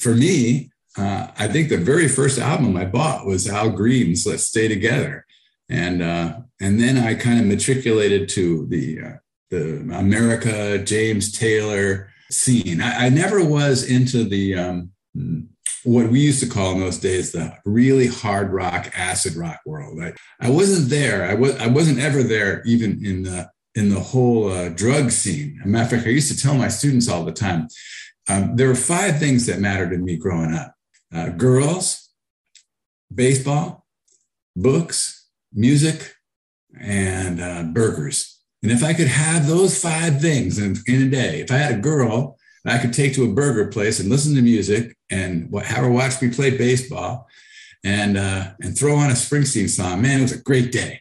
[0.00, 4.44] for me, uh, I think the very first album I bought was Al Green's "Let's
[4.44, 5.24] Stay Together,"
[5.68, 9.12] and uh, and then I kind of matriculated to the uh,
[9.50, 12.80] the America James Taylor scene.
[12.80, 14.90] I, I never was into the um,
[15.84, 20.02] what we used to call in those days the really hard rock, acid rock world.
[20.02, 21.24] I, I wasn't there.
[21.24, 25.58] I was I wasn't ever there, even in the in the whole uh, drug scene.
[25.60, 27.68] As a matter of fact, I used to tell my students all the time.
[28.30, 30.74] Um, there were five things that mattered to me growing up
[31.12, 32.10] uh, girls,
[33.12, 33.86] baseball,
[34.54, 36.14] books, music,
[36.80, 38.38] and uh, burgers.
[38.62, 41.74] And if I could have those five things in, in a day, if I had
[41.74, 45.84] a girl I could take to a burger place and listen to music and have
[45.84, 47.26] her watch me play baseball
[47.82, 51.00] and, uh, and throw on a Springsteen song, man, it was a great day.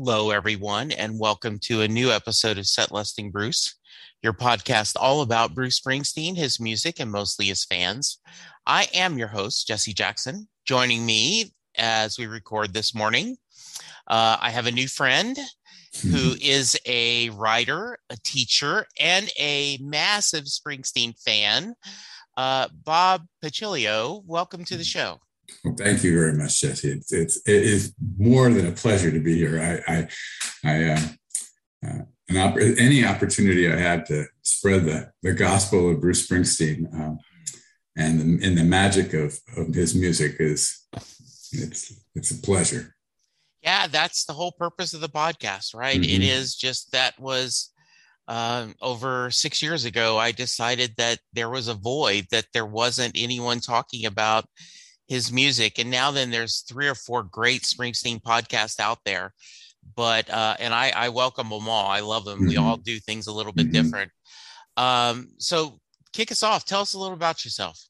[0.00, 3.74] Hello, everyone, and welcome to a new episode of Set Lusting Bruce,
[4.22, 8.20] your podcast all about Bruce Springsteen, his music, and mostly his fans.
[8.64, 10.46] I am your host, Jesse Jackson.
[10.64, 13.38] Joining me as we record this morning,
[14.06, 15.36] uh, I have a new friend
[16.04, 21.74] who is a writer, a teacher, and a massive Springsteen fan.
[22.36, 25.18] Uh, Bob Pacilio, welcome to the show.
[25.64, 26.90] Well, thank you very much, Jesse.
[26.90, 29.82] It's, it's it is more than a pleasure to be here.
[29.86, 30.08] I I,
[30.64, 31.00] I uh,
[31.86, 36.92] uh, an op- any opportunity I had to spread the the gospel of Bruce Springsteen
[36.94, 37.18] um,
[37.96, 40.86] and the, and the magic of of his music is
[41.52, 42.94] it's it's a pleasure.
[43.62, 46.00] Yeah, that's the whole purpose of the podcast, right?
[46.00, 46.22] Mm-hmm.
[46.22, 47.72] It is just that was
[48.28, 50.18] um, over six years ago.
[50.18, 54.44] I decided that there was a void that there wasn't anyone talking about
[55.08, 55.78] his music.
[55.78, 59.32] And now then there's three or four great Springsteen podcasts out there.
[59.96, 61.86] But uh, and I, I welcome them all.
[61.86, 62.40] I love them.
[62.40, 62.48] Mm-hmm.
[62.48, 63.82] We all do things a little bit mm-hmm.
[63.82, 64.10] different.
[64.76, 65.80] Um, so
[66.12, 66.64] kick us off.
[66.64, 67.82] Tell us a little about yourself.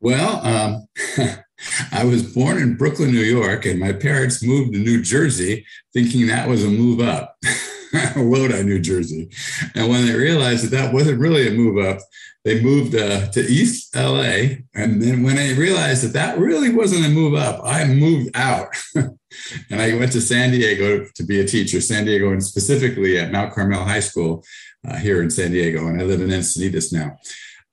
[0.00, 0.86] Well, um,
[1.92, 6.26] I was born in Brooklyn, New York, and my parents moved to New Jersey thinking
[6.26, 7.36] that was a move up.
[8.16, 9.30] Lodi, New Jersey.
[9.74, 11.98] And when they realized that that wasn't really a move up,
[12.44, 14.58] they moved uh, to East LA.
[14.74, 18.68] And then when I realized that that really wasn't a move up, I moved out.
[18.94, 23.32] and I went to San Diego to be a teacher, San Diego, and specifically at
[23.32, 24.44] Mount Carmel High School
[24.86, 25.88] uh, here in San Diego.
[25.88, 27.16] And I live in Encinitas now.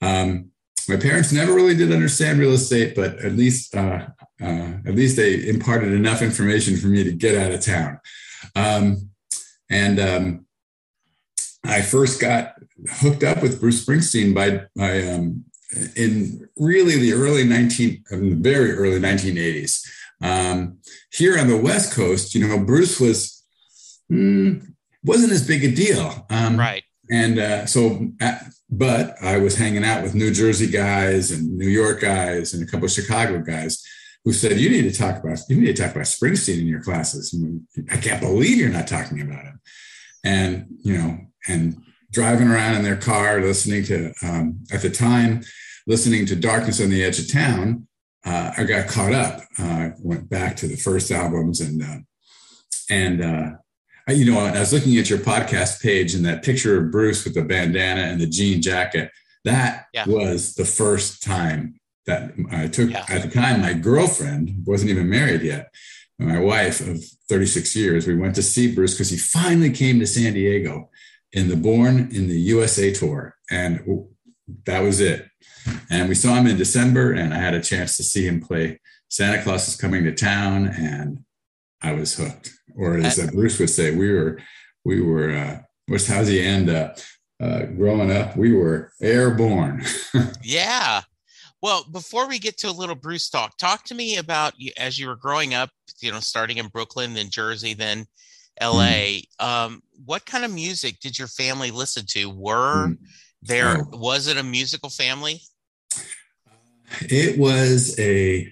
[0.01, 0.50] Um,
[0.90, 4.07] my parents never really did understand real estate, but at least uh,
[4.41, 8.00] uh, at least they imparted enough information for me to get out of town.
[8.56, 9.09] Um,
[9.69, 10.46] and um,
[11.66, 12.56] I first got
[12.90, 15.46] hooked up with Bruce Springsteen by, by um,
[15.96, 19.88] in really the early 19, um, very early 1980s.
[20.22, 20.79] Um,
[21.12, 23.44] here on the West Coast, you know, Bruce was
[24.12, 24.66] mm,
[25.03, 26.84] wasn't as big a deal, um, right?
[27.12, 31.68] And uh, so, at, but I was hanging out with New Jersey guys and New
[31.68, 33.85] York guys and a couple of Chicago guys
[34.24, 36.81] who said, "You need to talk about you need to talk about Springsteen in your
[36.81, 37.35] classes."
[37.91, 39.53] I can't believe you're not talking about him.
[40.24, 41.18] And you know,
[41.48, 41.78] and
[42.14, 45.42] driving around in their car, listening to, um, at the time,
[45.88, 47.88] listening to Darkness on the Edge of Town,
[48.26, 49.42] uh, I got caught up.
[49.60, 51.98] Uh, went back to the first albums and, uh,
[52.90, 53.52] and, uh,
[54.08, 57.24] I, you know, I was looking at your podcast page and that picture of Bruce
[57.24, 59.10] with the bandana and the jean jacket.
[59.46, 60.06] That yeah.
[60.06, 63.06] was the first time that I took yeah.
[63.08, 63.62] at the time.
[63.62, 65.74] My girlfriend wasn't even married yet.
[66.24, 68.08] My wife of 36 years.
[68.08, 70.90] We went to see Bruce because he finally came to San Diego
[71.32, 73.36] in the Born in the USA tour.
[73.52, 74.08] And
[74.66, 75.28] that was it.
[75.90, 78.80] And we saw him in December, and I had a chance to see him play
[79.14, 81.24] Santa Claus is Coming to Town, and
[81.84, 82.52] I was hooked.
[82.76, 84.40] Or as uh, Bruce would say, we were,
[84.84, 86.98] we were, uh, what's how's he end up?
[87.40, 89.86] Uh, growing up, we were airborne.
[90.44, 91.02] yeah.
[91.63, 95.07] Well, before we get to a little Bruce talk, talk to me about as you
[95.07, 95.69] were growing up,
[96.01, 98.06] you know, starting in Brooklyn, then Jersey, then
[98.62, 99.21] LA.
[99.21, 99.24] Mm.
[99.39, 102.30] Um, what kind of music did your family listen to?
[102.30, 102.98] Were mm.
[103.42, 105.39] there was it a musical family?
[107.00, 108.51] It was a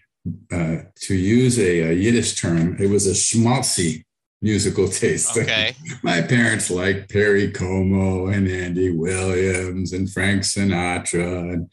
[0.49, 2.77] uh, to use a, a, Yiddish term.
[2.79, 4.05] It was a schmaltzy
[4.41, 5.37] musical taste.
[5.37, 5.75] Okay.
[6.01, 11.69] My parents liked Perry Como and Andy Williams and Frank Sinatra and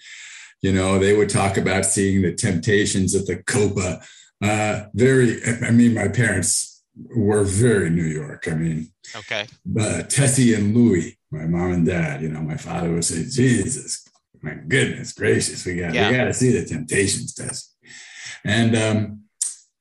[0.61, 4.01] You know, they would talk about seeing the Temptations at the Copa.
[4.43, 6.83] Uh, very, I mean, my parents
[7.15, 8.49] were very New York.
[8.49, 12.23] I mean, okay, but Tessie and Louie, my mom and dad.
[12.23, 14.07] You know, my father would say, "Jesus,
[14.43, 16.11] my goodness gracious, we got yeah.
[16.11, 17.73] we got to see the Temptations, Tessie."
[18.45, 19.23] And um,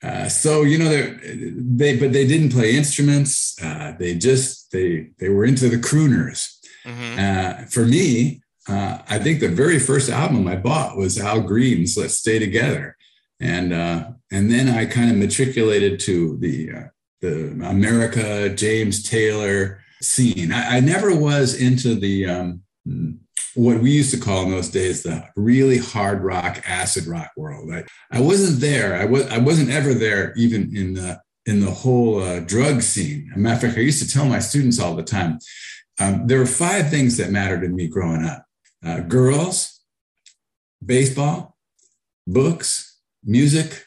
[0.03, 3.55] uh, so you know they but they didn't play instruments.
[3.61, 6.53] Uh, they just they they were into the crooners.
[6.85, 7.19] Mm-hmm.
[7.19, 11.97] Uh, for me, uh, I think the very first album I bought was Al Green's
[11.97, 12.97] "Let's Stay Together,"
[13.39, 16.83] and uh, and then I kind of matriculated to the uh,
[17.21, 20.51] the America James Taylor scene.
[20.51, 22.61] I, I never was into the um,
[23.57, 27.73] what we used to call in those days the really hard rock, acid rock world.
[27.73, 28.95] I, I wasn't there.
[28.95, 33.29] I was I wasn't ever there, even in the in the whole uh, drug scene.
[33.31, 35.39] As a matter of fact, I used to tell my students all the time.
[35.99, 38.45] Um, there were five things that mattered to me growing up:
[38.85, 39.81] uh, girls,
[40.85, 41.57] baseball,
[42.25, 43.85] books, music,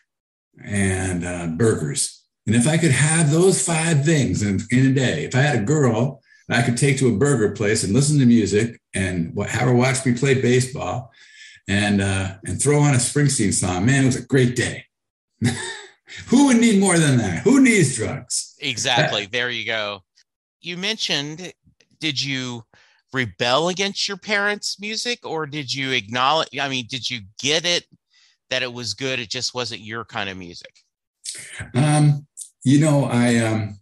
[0.62, 2.24] and uh, burgers.
[2.46, 5.60] And if I could have those five things in, in a day, if I had
[5.60, 6.20] a girl
[6.50, 10.04] I could take to a burger place and listen to music and have her watch
[10.04, 11.12] me play baseball
[11.68, 13.86] and uh, and throw on a Springsteen song.
[13.86, 14.84] Man, it was a great day.
[16.26, 17.42] Who would need more than that?
[17.44, 18.56] Who needs drugs?
[18.58, 19.26] Exactly.
[19.26, 20.02] There you go.
[20.60, 21.52] You mentioned,
[22.00, 22.64] did you
[23.12, 26.58] rebel against your parents' music or did you acknowledge?
[26.58, 27.84] I mean, did you get it
[28.50, 29.18] that it was good?
[29.18, 30.72] It just wasn't your kind of music.
[31.74, 32.26] Um,
[32.64, 33.80] you know, I um,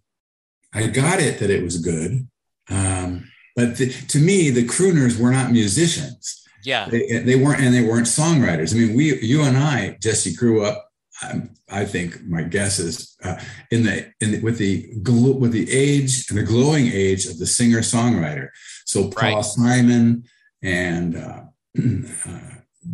[0.73, 2.29] I got it that it was good.
[2.71, 6.45] Um, but the, to me, the crooners were not musicians.
[6.65, 8.75] Yeah, they, they, weren't, and they weren't songwriters.
[8.75, 10.88] I mean, we, you and I, Jesse, grew up.
[11.23, 15.70] Um, I think my guess is uh, in the in the, with the with the
[15.70, 18.49] age and the glowing age of the singer songwriter.
[18.87, 19.44] So Paul right.
[19.44, 20.25] Simon
[20.62, 21.43] and uh,
[21.79, 22.41] uh,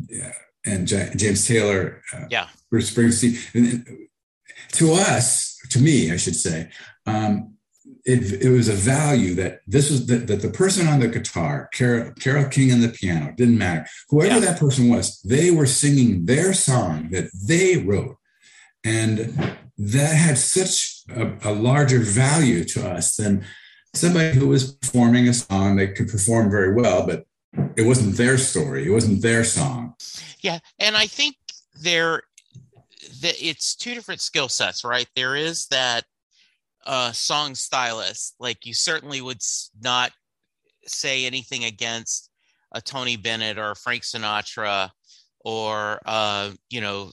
[0.08, 0.32] yeah,
[0.64, 3.38] and J- James Taylor, uh, yeah, Bruce Springsteen.
[3.54, 4.08] And,
[4.72, 6.70] to us, to me, I should say,
[7.06, 7.53] um,
[8.04, 11.70] it, it was a value that this was the, that the person on the guitar,
[11.72, 13.86] Carole King on the piano, didn't matter.
[14.10, 14.40] Whoever yeah.
[14.40, 18.16] that person was, they were singing their song that they wrote.
[18.84, 23.44] And that had such a, a larger value to us than
[23.94, 27.24] somebody who was performing a song that could perform very well, but
[27.76, 28.86] it wasn't their story.
[28.86, 29.94] It wasn't their song.
[30.40, 30.58] Yeah.
[30.78, 31.36] And I think
[31.80, 32.24] there,
[33.22, 35.08] that it's two different skill sets, right?
[35.16, 36.04] There is that
[36.86, 39.40] uh, song stylist, like you certainly would
[39.82, 40.12] not
[40.86, 42.30] say anything against
[42.72, 44.90] a Tony Bennett or Frank Sinatra
[45.40, 47.10] or uh, you know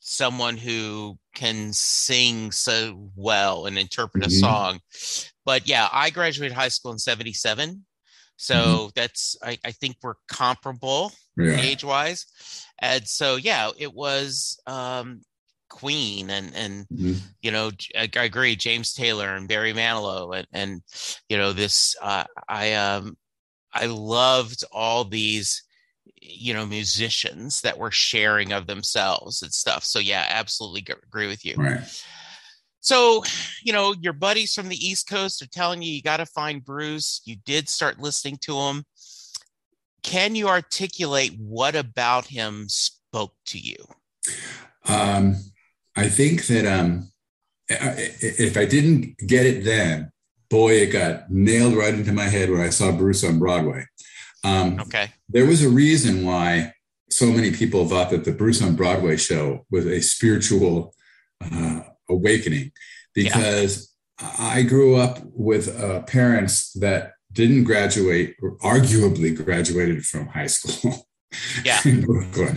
[0.00, 4.32] someone who can sing so well and interpret mm-hmm.
[4.32, 4.80] a song.
[5.44, 7.84] But yeah, I graduated high school in 77.
[8.36, 8.88] So mm-hmm.
[8.94, 11.58] that's I, I, think we're comparable yeah.
[11.58, 12.26] age wise.
[12.78, 15.22] And so yeah, it was um
[15.68, 17.18] Queen and and mm-hmm.
[17.42, 20.82] you know I, I, agree James Taylor and Barry Manilow and and
[21.28, 23.16] you know this uh, I um
[23.72, 25.62] I loved all these
[26.20, 29.84] you know musicians that were sharing of themselves and stuff.
[29.84, 31.54] So yeah absolutely agree with you.
[31.56, 32.02] Right.
[32.80, 33.22] so
[33.62, 36.64] you know your buddies from the east coast are telling you you got to find
[36.64, 37.20] bruce.
[37.24, 38.84] You did start listening to him.
[40.02, 43.76] Can you articulate what about him spoke to you?
[44.86, 45.36] Um
[45.96, 47.10] I think that um,
[47.68, 50.12] if I didn't get it then,
[50.50, 53.86] boy, it got nailed right into my head when I saw Bruce on Broadway.
[54.44, 55.12] Um, okay.
[55.28, 56.74] There was a reason why
[57.10, 60.94] so many people thought that the Bruce on Broadway show was a spiritual
[61.40, 62.72] uh, awakening
[63.14, 64.34] because yeah.
[64.38, 71.06] I grew up with uh, parents that didn't graduate or arguably graduated from high school.
[71.64, 71.80] yeah.
[71.84, 72.56] in Brooklyn,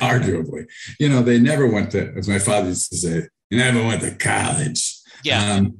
[0.00, 0.66] arguably.
[0.98, 4.02] You know, they never went to, as my father used to say, you never went
[4.02, 4.96] to college.
[5.24, 5.54] Yeah.
[5.54, 5.78] Um,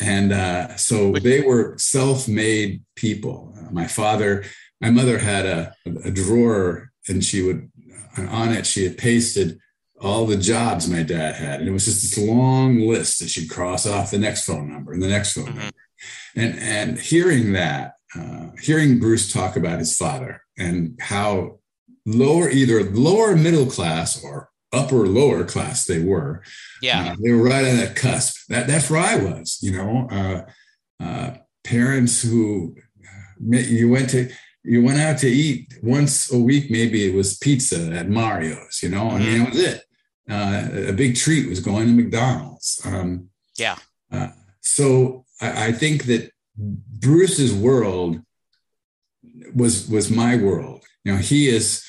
[0.00, 3.54] and uh, so they were self-made people.
[3.56, 4.44] Uh, my father,
[4.80, 7.70] my mother had a, a drawer, and she would
[8.18, 9.58] on it she had pasted
[10.00, 13.48] all the jobs my dad had, and it was just this long list that she'd
[13.48, 15.58] cross off the next phone number and the next phone mm-hmm.
[15.58, 15.74] number.
[16.34, 21.60] And and hearing that, uh, hearing Bruce talk about his father and how
[22.06, 26.42] lower, either lower middle class or upper lower class they were.
[26.80, 28.46] Yeah, uh, they were right on that cusp.
[28.48, 29.58] That that's where I was.
[29.60, 32.76] You know, uh, uh, parents who
[33.40, 34.30] you went to
[34.64, 36.70] you went out to eat once a week.
[36.70, 38.80] Maybe it was pizza at Mario's.
[38.82, 39.16] You know, mm-hmm.
[39.16, 39.82] I mean that was it.
[40.28, 42.80] Uh, a big treat was going to McDonald's.
[42.84, 43.76] Um, yeah.
[44.10, 44.28] Uh,
[44.60, 48.20] so I, I think that Bruce's world
[49.54, 50.84] was was my world.
[51.04, 51.85] You know, he is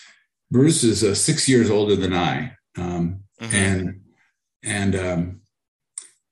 [0.49, 3.55] Bruce is uh, six years older than I, um, mm-hmm.
[3.55, 4.01] and
[4.63, 5.41] and um,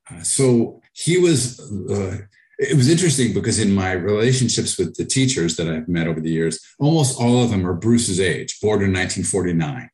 [0.09, 1.59] uh, so he was.
[1.89, 2.17] Uh,
[2.57, 6.31] it was interesting because in my relationships with the teachers that I've met over the
[6.31, 9.89] years, almost all of them are Bruce's age, born in 1949.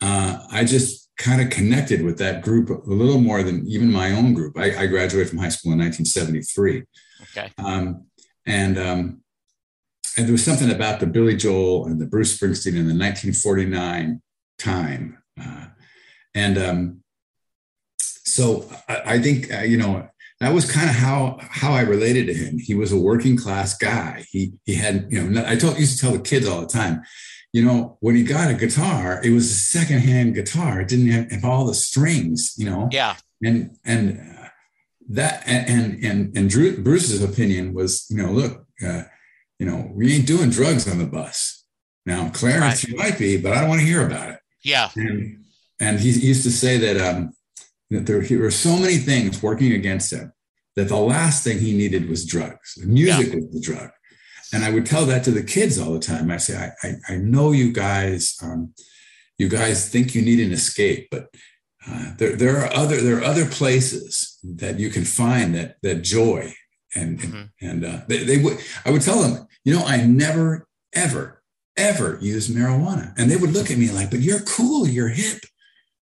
[0.00, 4.12] Uh, I just kind of connected with that group a little more than even my
[4.12, 4.56] own group.
[4.56, 6.84] I, I graduated from high school in 1973.
[7.22, 7.50] Okay.
[7.58, 8.06] Um,
[8.44, 9.22] and um,
[10.16, 14.22] and there was something about the Billy Joel and the Bruce Springsteen in the 1949
[14.58, 15.18] time.
[15.40, 15.66] Uh,
[16.34, 17.00] and um,
[17.98, 20.08] so I, I think, uh, you know,
[20.40, 22.58] that was kind of how how I related to him.
[22.58, 24.26] He was a working class guy.
[24.30, 27.02] He he had you know I told used to tell the kids all the time,
[27.56, 30.82] you know, when he got a guitar, it was a secondhand guitar.
[30.82, 32.90] It didn't have, have all the strings, you know.
[32.92, 33.16] Yeah.
[33.42, 34.48] And and uh,
[35.08, 39.04] that and and and Drew, Bruce's opinion was, you know, look, uh,
[39.58, 41.64] you know, we ain't doing drugs on the bus.
[42.04, 42.84] Now, Clarence, right.
[42.84, 44.38] you might be, but I don't want to hear about it.
[44.62, 44.90] Yeah.
[44.96, 45.44] And,
[45.80, 47.32] and he used to say that, um,
[47.90, 50.32] that there, there were so many things working against him
[50.76, 52.78] that the last thing he needed was drugs.
[52.84, 53.36] Music yeah.
[53.36, 53.90] was the drug.
[54.52, 56.30] And I would tell that to the kids all the time.
[56.30, 58.74] I say, I, I, I know you guys, um,
[59.38, 61.28] you guys think you need an escape, but
[61.88, 66.02] uh, there, there are other there are other places that you can find that that
[66.02, 66.52] joy
[66.96, 67.42] and mm-hmm.
[67.60, 71.42] and uh, they, they would I would tell them, you know, I never ever
[71.76, 75.40] ever use marijuana, and they would look at me like, but you're cool, you're hip.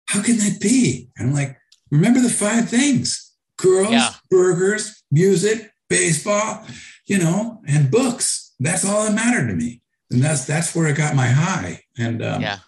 [0.07, 1.09] How can that be?
[1.17, 1.57] And I'm like,
[1.89, 4.11] remember the five things: girls, yeah.
[4.29, 6.65] burgers, music, baseball,
[7.05, 8.53] you know, and books.
[8.59, 9.81] That's all that mattered to me,
[10.11, 11.81] and that's that's where I got my high.
[11.97, 12.59] And um, yeah.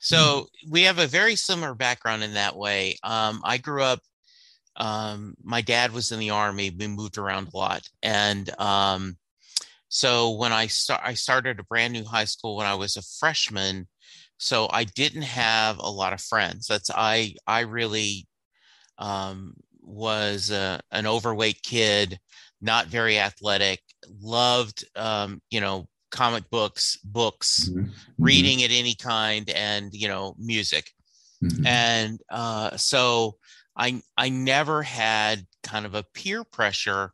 [0.00, 2.96] So we have a very similar background in that way.
[3.02, 4.00] Um, I grew up
[4.78, 6.70] um, my dad was in the army.
[6.70, 9.16] We moved around a lot, and um,
[9.88, 13.02] so when I start, I started a brand new high school when I was a
[13.18, 13.88] freshman.
[14.38, 16.66] So I didn't have a lot of friends.
[16.66, 17.34] That's I.
[17.46, 18.28] I really
[18.98, 22.18] um, was a, an overweight kid,
[22.60, 23.80] not very athletic.
[24.20, 27.80] Loved, um, you know, comic books, books, mm-hmm.
[27.80, 28.24] mm-hmm.
[28.24, 30.90] reading at any kind, and you know, music.
[31.42, 31.66] Mm-hmm.
[31.66, 33.36] And uh, so
[33.78, 37.12] I I never had kind of a peer pressure.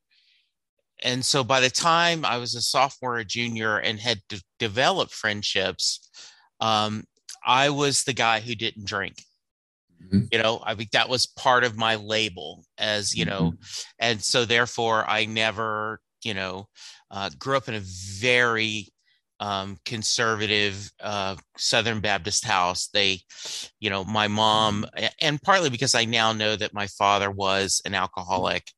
[1.02, 5.12] And so by the time I was a sophomore or junior and had de- developed
[5.12, 6.08] friendships,
[6.60, 7.04] um,
[7.44, 9.22] I was the guy who didn't drink.
[10.02, 10.26] Mm-hmm.
[10.32, 13.82] You know, I think that was part of my label as, you know, mm-hmm.
[13.98, 16.68] and so therefore I never, you know,
[17.10, 18.88] uh, grew up in a very
[19.40, 22.88] um, conservative uh, Southern Baptist house.
[22.88, 23.20] They,
[23.80, 24.86] you know, my mom,
[25.20, 28.70] and partly because I now know that my father was an alcoholic,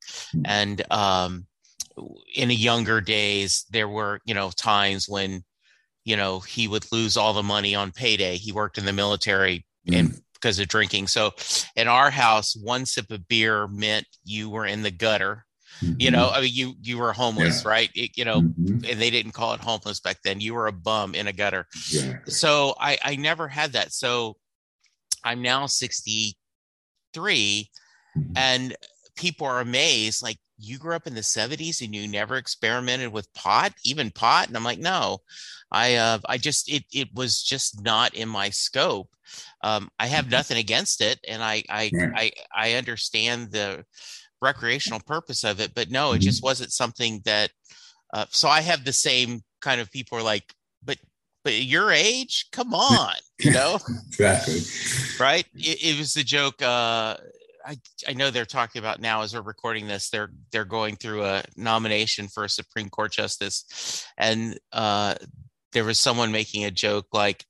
[0.45, 1.47] and um,
[2.35, 5.43] in a younger days there were, you know, times when,
[6.05, 8.37] you know, he would lose all the money on payday.
[8.37, 9.99] He worked in the military mm.
[9.99, 11.07] and because of drinking.
[11.07, 11.33] So
[11.77, 15.46] in our house, one sip of beer meant you were in the gutter
[15.83, 15.95] Mm-hmm.
[15.99, 17.71] You know, I mean, you you were homeless, yeah.
[17.71, 17.91] right?
[17.95, 18.91] It, you know, mm-hmm.
[18.91, 20.41] and they didn't call it homeless back then.
[20.41, 21.67] You were a bum in a gutter.
[21.91, 22.19] Yeah.
[22.27, 23.93] So I I never had that.
[23.93, 24.37] So
[25.25, 27.71] I'm now 63,
[28.17, 28.33] mm-hmm.
[28.37, 28.77] and
[29.17, 30.23] people are amazed.
[30.23, 34.49] Like you grew up in the 70s and you never experimented with pot, even pot.
[34.49, 35.19] And I'm like, no,
[35.71, 39.09] I uh, I just it it was just not in my scope.
[39.63, 40.33] Um, I have mm-hmm.
[40.33, 42.11] nothing against it, and I I yeah.
[42.15, 43.85] I, I understand the
[44.43, 46.47] recreational purpose of it but no it just mm-hmm.
[46.47, 47.51] wasn't something that
[48.13, 50.99] uh, so i have the same kind of people are like but
[51.45, 52.47] but your age?
[52.51, 53.79] Come on you know?
[54.09, 54.61] Exactly.
[55.21, 55.47] Right?
[55.55, 57.17] It, it was the joke uh
[57.65, 57.77] I,
[58.07, 61.45] I know they're talking about now as we're recording this they're they're going through a
[61.57, 65.15] nomination for a supreme court justice and uh
[65.73, 67.45] there was someone making a joke like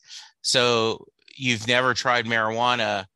[0.46, 3.06] so you've never tried marijuana?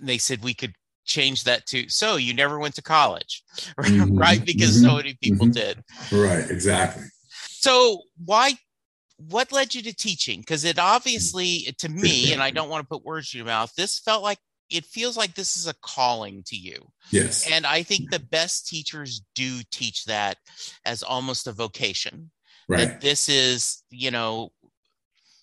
[0.00, 3.42] They said we could change that to so you never went to college
[3.78, 4.16] mm-hmm.
[4.16, 4.44] right?
[4.44, 4.88] Because mm-hmm.
[4.88, 5.52] so many people mm-hmm.
[5.52, 5.82] did.
[6.12, 7.04] Right exactly.
[7.48, 8.54] So why
[9.16, 10.40] what led you to teaching?
[10.40, 13.72] Because it obviously to me and i don't want to put words in your mouth
[13.76, 14.38] this felt like
[14.70, 16.88] it feels like this is a calling to you.
[17.10, 17.50] Yes.
[17.50, 20.38] And i think the best teachers do teach that
[20.84, 22.30] as almost a vocation.
[22.66, 22.88] Right.
[22.88, 24.50] that this is you know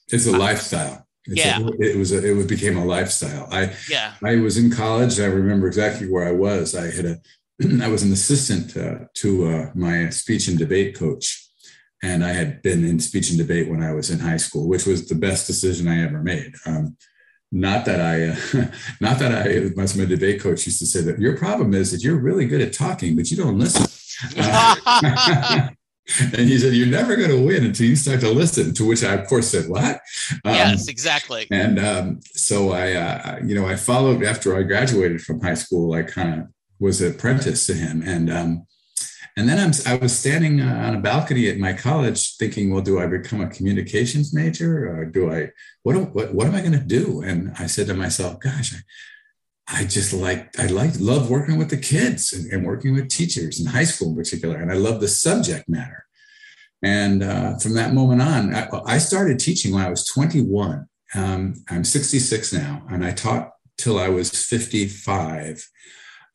[0.08, 3.48] it's a lifestyle it's yeah, a, it was a, it became a lifestyle.
[3.52, 5.20] I yeah, I was in college.
[5.20, 6.76] I remember exactly where I was.
[6.76, 7.22] I had a
[7.84, 11.48] I was an assistant uh, to uh, my speech and debate coach,
[12.02, 14.86] and I had been in speech and debate when I was in high school, which
[14.86, 16.54] was the best decision I ever made.
[16.66, 16.98] Um,
[17.52, 18.66] not that I, uh,
[19.02, 22.18] not that I, my debate coach used to say that your problem is that you're
[22.18, 23.86] really good at talking, but you don't listen.
[26.20, 29.04] And he said, "You're never going to win until you start to listen." To which
[29.04, 30.02] I, of course, said, "What?"
[30.46, 31.48] Um, yes, exactly.
[31.52, 35.94] And um, so I, uh, you know, I followed after I graduated from high school.
[35.94, 36.48] I kind of
[36.80, 38.66] was an apprentice to him, and um,
[39.38, 42.82] and then I'm, I was standing uh, on a balcony at my college, thinking, "Well,
[42.82, 45.52] do I become a communications major, or do I?
[45.84, 48.80] What what, what am I going to do?" And I said to myself, "Gosh." I,
[49.68, 53.60] I just like I like love working with the kids and, and, working with teachers
[53.60, 56.06] in high school in particular, and I love the subject matter.
[56.84, 60.88] And uh, from that moment on, I, I, started teaching when I was 21.
[61.14, 65.68] Um, I'm 66 now, and I taught till I was 55,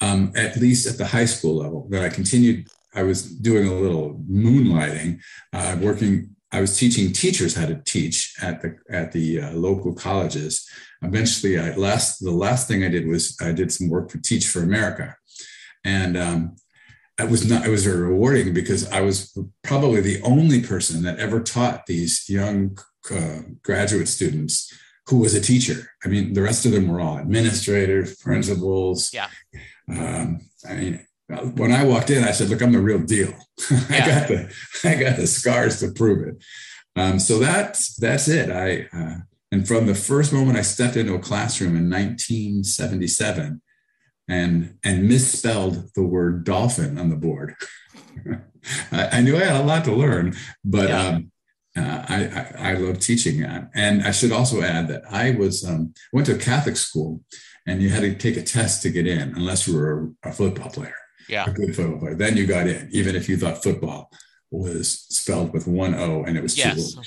[0.01, 1.89] um, at least at the high school level.
[1.91, 2.69] Then I continued.
[2.95, 5.21] I was doing a little moonlighting,
[5.53, 6.31] uh, working.
[6.53, 10.67] I was teaching teachers how to teach at the at the uh, local colleges
[11.03, 14.47] eventually I last the last thing I did was I did some work for Teach
[14.47, 15.17] for America.
[15.85, 16.57] And um,
[17.19, 21.19] it was not it was very rewarding because I was probably the only person that
[21.19, 22.79] ever taught these young
[23.11, 24.73] uh, graduate students
[25.09, 25.91] who was a teacher.
[26.05, 29.13] I mean, the rest of them were all administrators, principals.
[29.15, 29.29] Yeah.
[29.89, 31.07] Um, I mean,
[31.55, 33.33] when I walked in, I said, "Look, I'm the real deal.
[33.71, 34.53] I got the
[34.85, 36.45] I got the scars to prove it."
[36.97, 38.51] Um, so that's that's it.
[38.51, 39.19] I uh,
[39.53, 43.63] and from the first moment I stepped into a classroom in 1977
[44.29, 47.55] and, and misspelled the word dolphin on the board,
[48.93, 50.35] I, I, knew I had a lot to learn,
[50.65, 51.07] but yeah.
[51.07, 51.33] um,
[51.77, 53.45] uh, I, I, I, love teaching.
[53.45, 57.21] And I should also add that I was um, went to a Catholic school
[57.67, 60.33] and you had to take a test to get in unless you were a, a
[60.33, 60.97] football player.
[61.29, 61.45] Yeah.
[61.49, 62.15] A good football player.
[62.15, 64.11] Then you got in, even if you thought football
[64.51, 66.95] was spelled with one O and it was yes.
[66.95, 67.03] two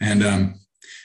[0.00, 0.60] And um,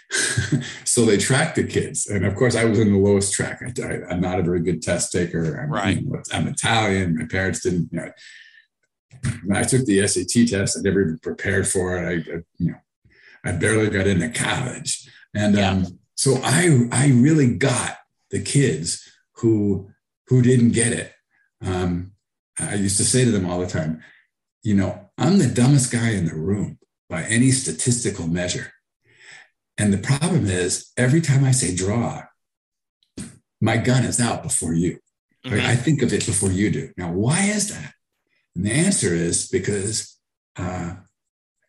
[0.86, 2.08] so they tracked the kids.
[2.08, 3.62] And of course, I was in the lowest track.
[3.62, 5.60] I, am not a very good test taker.
[5.60, 6.02] I'm, right.
[6.02, 7.18] You know, I'm Italian.
[7.18, 8.12] My parents didn't, you know,
[9.46, 12.08] when I took the SAT test, I never even prepared for it.
[12.08, 12.78] I, I you know,
[13.44, 15.10] I barely got into college.
[15.36, 15.70] And yeah.
[15.70, 17.98] um, so I, I really got
[18.32, 19.90] the kids who,
[20.28, 21.14] who didn't get it.
[21.62, 22.14] Um,
[22.60, 24.02] I used to say to them all the time,
[24.64, 28.74] you know, I'm the dumbest guy in the room by any statistical measure.
[29.80, 32.24] And the problem is, every time I say draw,
[33.62, 35.00] my gun is out before you.
[35.46, 35.66] Mm-hmm.
[35.66, 36.92] I think of it before you do.
[36.98, 37.94] Now, why is that?
[38.56, 40.18] And the answer is because
[40.58, 40.96] uh,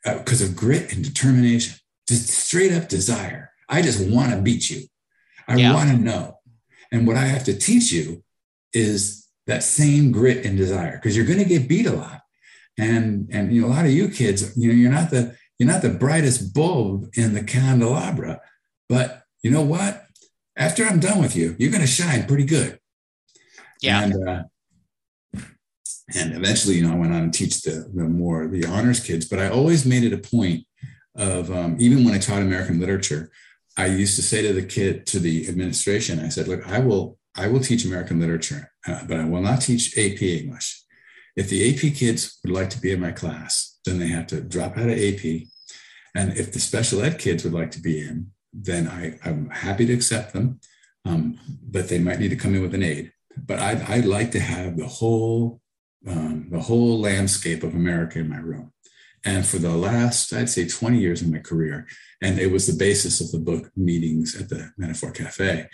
[0.05, 3.51] because uh, of grit and determination, just straight up desire.
[3.69, 4.83] I just want to beat you.
[5.47, 5.75] I yeah.
[5.75, 6.39] want to know.
[6.91, 8.25] And what I have to teach you
[8.73, 12.23] is that same grit and desire because you're going to get beat a lot.
[12.77, 15.71] And and you know a lot of you kids, you know, you're not the you're
[15.71, 18.41] not the brightest bulb in the candelabra,
[18.89, 20.07] but you know what?
[20.57, 22.81] After I'm done with you, you're going to shine pretty good.
[23.83, 24.03] Yeah.
[24.03, 24.43] And, uh,
[26.15, 29.29] and eventually, you know, I went on to teach the, the more the honors kids,
[29.29, 30.65] but I always made it a point
[31.15, 33.31] of um, even when I taught American literature,
[33.77, 37.19] I used to say to the kid to the administration, I said, "Look, I will
[37.37, 40.83] I will teach American literature, uh, but I will not teach AP English.
[41.37, 44.41] If the AP kids would like to be in my class, then they have to
[44.41, 45.47] drop out of AP.
[46.15, 49.87] And if the special ed kids would like to be in, then I, I'm happy
[49.87, 50.61] to accept them,
[51.05, 53.13] um, but they might need to come in with an aid.
[53.37, 55.61] But I'd, I'd like to have the whole
[56.09, 58.73] um, the whole landscape of America in my room.
[59.25, 61.87] And for the last, I'd say 20 years of my career,
[62.23, 65.69] and it was the basis of the book Meetings at the Metaphor Cafe.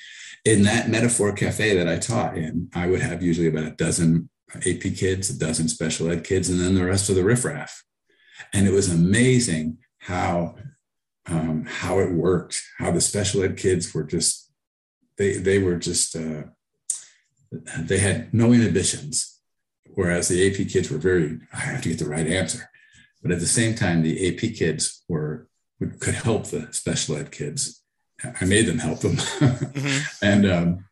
[0.45, 4.29] In that Metaphor Cafe that I taught in, I would have usually about a dozen
[4.55, 7.85] AP kids, a dozen special ed kids, and then the rest of the riffraff.
[8.53, 10.57] And it was amazing how
[11.29, 14.53] um, how it worked, how the special ed kids were just
[15.19, 16.45] they they were just uh,
[17.79, 19.41] they had no inhibitions,
[19.95, 22.69] whereas the AP kids were very I have to get the right answer.
[23.23, 25.49] But at the same time, the AP kids were
[26.01, 27.83] could help the special ed kids.
[28.41, 29.99] I made them help them, mm-hmm.
[30.25, 30.85] and um,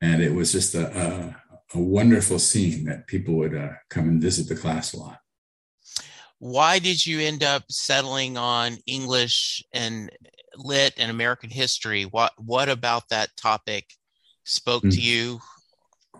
[0.00, 4.22] and it was just a, a, a wonderful scene that people would uh, come and
[4.22, 5.21] visit the class a lot
[6.42, 10.10] why did you end up settling on English and
[10.56, 12.02] lit and American history?
[12.02, 13.86] What what about that topic
[14.42, 14.98] spoke to hmm.
[14.98, 15.40] you?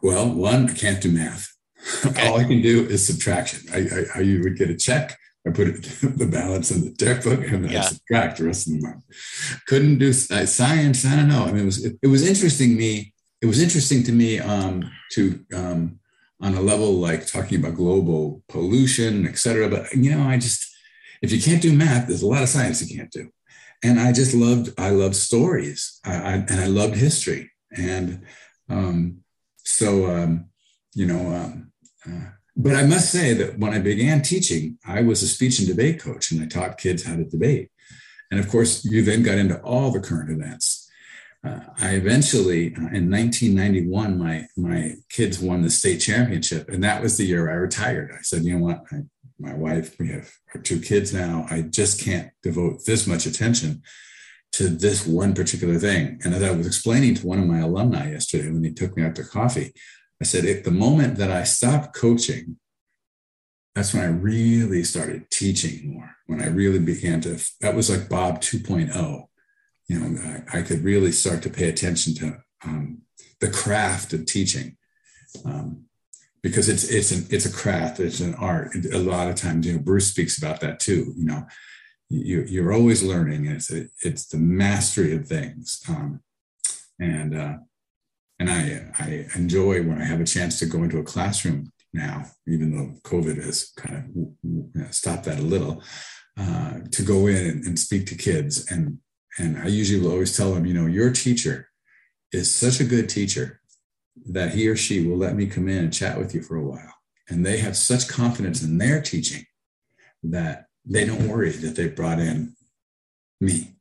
[0.00, 1.48] Well, one, I can't do math.
[2.06, 2.28] Okay.
[2.28, 3.68] All I can do is subtraction.
[3.74, 5.18] I, I, I you would get a check.
[5.44, 7.80] I put it, the balance in the checkbook and yeah.
[7.80, 9.02] I subtract the rest of the month.
[9.66, 11.04] Couldn't do uh, science.
[11.04, 11.42] I don't know.
[11.42, 13.12] I mean, it was it, it was interesting me.
[13.40, 15.98] It was interesting to me um, to um,
[16.42, 19.68] on a level like talking about global pollution, et cetera.
[19.68, 20.68] But, you know, I just,
[21.22, 23.30] if you can't do math, there's a lot of science you can't do.
[23.84, 27.50] And I just loved, I loved stories I, I, and I loved history.
[27.76, 28.22] And
[28.68, 29.18] um,
[29.64, 30.46] so, um,
[30.94, 31.72] you know, um,
[32.06, 35.68] uh, but I must say that when I began teaching, I was a speech and
[35.68, 37.70] debate coach and I taught kids how to debate.
[38.30, 40.81] And of course, you then got into all the current events.
[41.44, 46.68] Uh, I eventually, uh, in 1991, my, my kids won the state championship.
[46.68, 48.12] And that was the year I retired.
[48.12, 48.84] I said, you know what?
[48.92, 49.00] I,
[49.40, 51.46] my wife, we have our two kids now.
[51.50, 53.82] I just can't devote this much attention
[54.52, 56.20] to this one particular thing.
[56.22, 59.02] And as I was explaining to one of my alumni yesterday when he took me
[59.02, 59.72] out to coffee,
[60.20, 62.58] I said, at the moment that I stopped coaching,
[63.74, 66.14] that's when I really started teaching more.
[66.26, 69.26] When I really began to, that was like Bob 2.0.
[69.88, 73.02] You know, I, I could really start to pay attention to um,
[73.40, 74.76] the craft of teaching.
[75.44, 75.86] Um,
[76.42, 78.74] because it's it's an it's a craft, it's an art.
[78.92, 81.12] A lot of times, you know, Bruce speaks about that too.
[81.16, 81.46] You know,
[82.08, 83.46] you, you're always learning.
[83.46, 86.20] It's a, it's the mastery of things, um,
[86.98, 87.54] and uh,
[88.40, 92.24] and I I enjoy when I have a chance to go into a classroom now,
[92.48, 94.36] even though COVID has kind
[94.74, 95.82] of stopped that a little,
[96.38, 98.70] uh, to go in and, and speak to kids.
[98.70, 98.98] And
[99.38, 101.68] and I usually will always tell them, you know, your teacher
[102.32, 103.60] is such a good teacher
[104.26, 106.64] that he or she will let me come in and chat with you for a
[106.64, 106.94] while.
[107.28, 109.46] And they have such confidence in their teaching
[110.22, 112.54] that they don't worry that they brought in
[113.40, 113.76] me.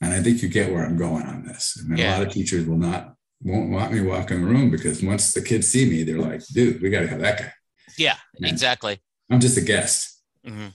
[0.00, 1.80] And I think you get where I'm going on this.
[1.82, 2.16] I mean, yeah.
[2.16, 5.32] a lot of teachers will not won't want me walk in the room because once
[5.32, 7.52] the kids see me, they're like, dude, we got to have that guy.
[7.98, 9.00] Yeah, exactly.
[9.30, 10.22] I'm just a guest.
[10.46, 10.68] Mm-hmm.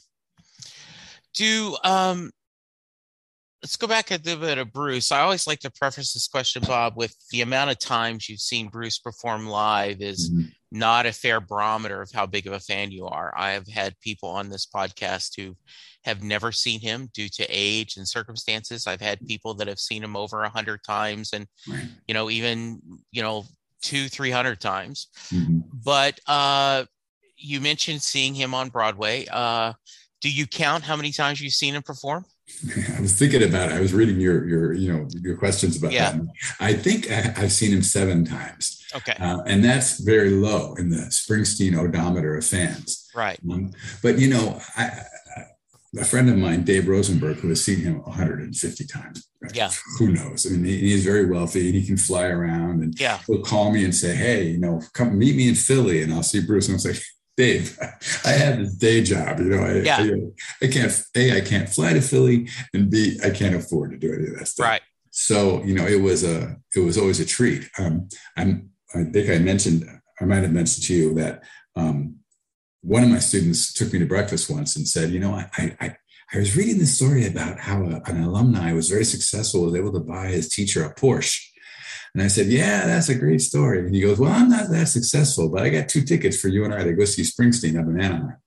[1.33, 2.31] Do um
[3.61, 5.11] let's go back a little bit of Bruce.
[5.11, 8.69] I always like to preface this question, Bob, with the amount of times you've seen
[8.69, 10.47] Bruce perform live is mm-hmm.
[10.71, 13.31] not a fair barometer of how big of a fan you are.
[13.37, 15.55] I have had people on this podcast who
[16.05, 18.87] have never seen him due to age and circumstances.
[18.87, 21.85] I've had people that have seen him over a hundred times and, right.
[22.07, 23.45] you know, even, you know,
[23.83, 25.07] two, 300 times.
[25.31, 25.59] Mm-hmm.
[25.85, 26.85] But uh,
[27.37, 29.27] you mentioned seeing him on Broadway.
[29.31, 29.73] Uh,
[30.21, 32.25] do you count how many times you've seen him perform?
[32.97, 33.75] I was thinking about it.
[33.75, 36.11] I was reading your your you know your questions about yeah.
[36.11, 36.21] that.
[36.59, 38.85] I think I, have seen him seven times.
[38.95, 43.09] Okay, uh, and that's very low in the Springsteen odometer of fans.
[43.15, 43.39] Right.
[43.49, 43.71] Um,
[44.03, 45.03] but you know, I,
[45.99, 49.27] a friend of mine, Dave Rosenberg, who has seen him 150 times.
[49.53, 49.71] Yeah.
[49.99, 50.45] Who knows?
[50.45, 53.19] I mean, he, he's very wealthy and he can fly around and yeah.
[53.27, 56.23] he'll call me and say, Hey, you know, come meet me in Philly and I'll
[56.23, 56.67] see Bruce.
[56.67, 56.97] And I'll say,
[57.37, 57.77] Dave,
[58.25, 59.39] I have this day job.
[59.39, 59.97] You know, I, yeah.
[59.97, 63.97] I, I, can't a I can't fly to Philly, and b I can't afford to
[63.97, 64.67] do any of that stuff.
[64.67, 64.81] Right.
[65.11, 67.69] So you know, it was a it was always a treat.
[67.77, 69.85] Um, I'm I think I mentioned
[70.19, 71.43] I might have mentioned to you that
[71.75, 72.17] um,
[72.81, 75.95] one of my students took me to breakfast once and said, you know, I I,
[76.33, 79.91] I was reading this story about how a, an alumni was very successful, was able
[79.93, 81.39] to buy his teacher a Porsche.
[82.13, 83.79] And I said, Yeah, that's a great story.
[83.79, 86.65] And he goes, Well, I'm not that successful, but I got two tickets for you
[86.65, 88.37] and I to go see Springsteen up in Anaheim.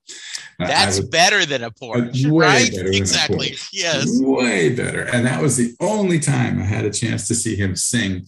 [0.59, 2.73] That's was, better than a Porsche, right?
[2.73, 3.51] exactly.
[3.51, 3.69] Porsche.
[3.73, 4.07] Yes.
[4.21, 5.03] Way better.
[5.03, 8.27] And that was the only time I had a chance to see him sing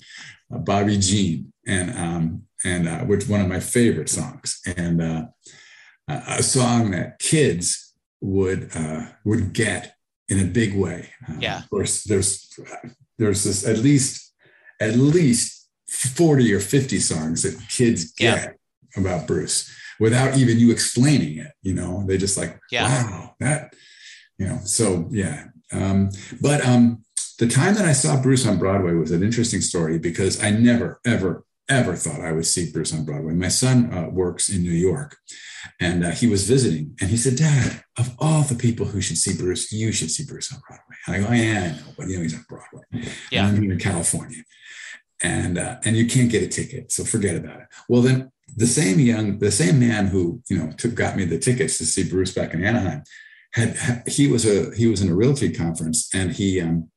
[0.53, 5.27] uh, Bobby Jean and um, and uh, which one of my favorite songs and uh,
[6.09, 9.95] a song that kids would uh, would get
[10.29, 11.11] in a big way.
[11.29, 11.59] Uh, yeah.
[11.59, 12.59] Of course, there's
[13.19, 14.26] there's this at least
[14.81, 18.57] at least 40 or 50 songs that kids get
[18.97, 19.01] yeah.
[19.01, 21.53] about Bruce without even you explaining it.
[21.63, 23.05] You know, they just like, yeah.
[23.05, 23.75] wow, that,
[24.39, 25.47] you know, so yeah.
[25.73, 26.11] Um,
[26.41, 27.05] but um,
[27.39, 31.01] the time that I saw Bruce on Broadway was an interesting story because I never,
[31.05, 33.35] ever, ever thought I would see Bruce on Broadway.
[33.35, 35.17] My son uh, works in New York
[35.81, 39.19] and uh, he was visiting and he said, Dad, of all the people who should
[39.19, 40.97] see Bruce, you should see Bruce on Broadway.
[41.07, 42.83] And I go, yeah, I know, but you know, he's on Broadway.
[43.31, 43.47] Yeah.
[43.47, 44.43] And I'm here in California
[45.23, 47.67] and uh, and you can't get a ticket, so forget about it.
[47.89, 51.39] Well, then the same young, the same man who you know took got me the
[51.39, 53.03] tickets to see Bruce back in Anaheim,
[53.53, 56.91] had he was a he was in a realty conference, and he um,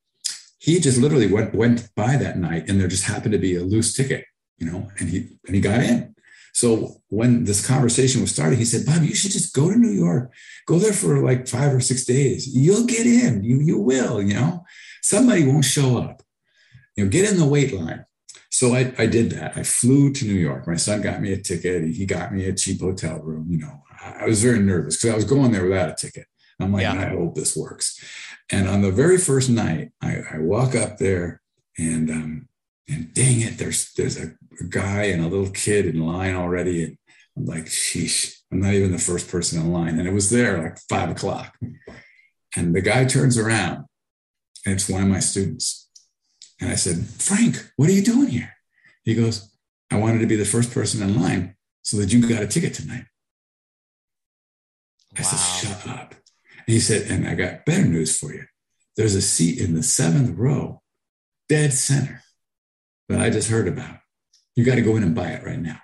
[0.59, 3.63] he just literally went went by that night, and there just happened to be a
[3.63, 4.25] loose ticket,
[4.59, 6.15] you know, and he and he got in.
[6.53, 9.91] So when this conversation was started, he said, Bob, you should just go to New
[9.91, 10.33] York,
[10.65, 12.47] go there for like five or six days.
[12.53, 13.43] You'll get in.
[13.43, 14.65] You you will, you know.
[15.01, 16.21] Somebody won't show up.
[16.95, 18.05] You know, get in the wait line.
[18.51, 19.55] So I, I did that.
[19.55, 20.67] I flew to New York.
[20.67, 21.83] My son got me a ticket.
[21.95, 23.45] He got me a cheap hotel room.
[23.49, 26.25] You know, I was very nervous because I was going there without a ticket.
[26.59, 26.93] I'm like, yeah.
[26.93, 28.03] I hope this works.
[28.51, 31.41] And on the very first night, I, I walk up there
[31.77, 32.48] and um,
[32.89, 36.83] and dang it, there's there's a, a, guy and a little kid in line already.
[36.83, 36.97] And
[37.37, 39.99] I'm like, sheesh, I'm not even the first person in line.
[39.99, 41.55] And it was there like five o'clock.
[42.55, 43.85] And the guy turns around
[44.65, 45.87] and it's one of my students.
[46.59, 48.53] And I said, Frank, what are you doing here?
[49.03, 49.55] He goes,
[49.91, 52.73] I wanted to be the first person in line so that you got a ticket
[52.73, 53.05] tonight.
[55.17, 55.27] I wow.
[55.27, 56.11] said, shut up.
[56.11, 58.45] And he said, and I got better news for you.
[58.97, 60.81] There's a seat in the seventh row,
[61.47, 62.21] dead center,
[63.09, 63.97] that I just heard about.
[64.55, 65.79] You got to go in and buy it right now.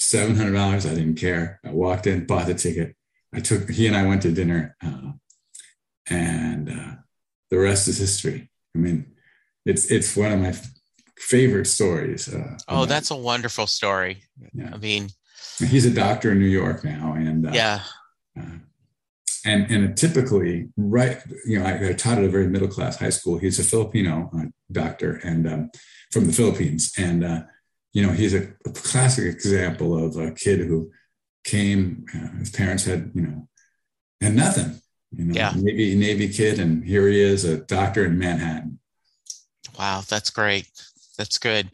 [0.00, 0.90] $700.
[0.90, 1.60] I didn't care.
[1.64, 2.96] I walked in, bought the ticket.
[3.34, 4.76] I took, he and I went to dinner.
[4.84, 5.12] Uh,
[6.08, 6.94] and uh,
[7.50, 8.50] the rest is history.
[8.74, 9.14] I mean,
[9.64, 10.54] it's, it's one of my
[11.18, 12.32] favorite stories.
[12.32, 14.22] Uh, oh, that's a wonderful story.
[14.54, 14.70] Yeah.
[14.72, 15.08] I mean,
[15.58, 17.14] he's a doctor in New York now.
[17.14, 17.80] And uh, yeah.
[19.46, 23.10] And and typically right you know I, I, taught at a very middle class high
[23.10, 23.38] school.
[23.38, 25.70] He's a filipino uh, doctor and um,
[26.10, 26.92] from the philippines.
[26.98, 27.42] And uh,
[27.92, 30.90] you know he's a, a, classic example of a kid who
[31.44, 33.48] came uh, his parents had you know
[34.20, 34.80] and nothing
[35.12, 35.52] you know yeah.
[35.56, 36.58] navy navy kid.
[36.58, 38.80] And here he is a doctor in manhattan.
[39.78, 40.02] Wow.
[40.08, 40.68] That's great.
[41.16, 41.70] That's good.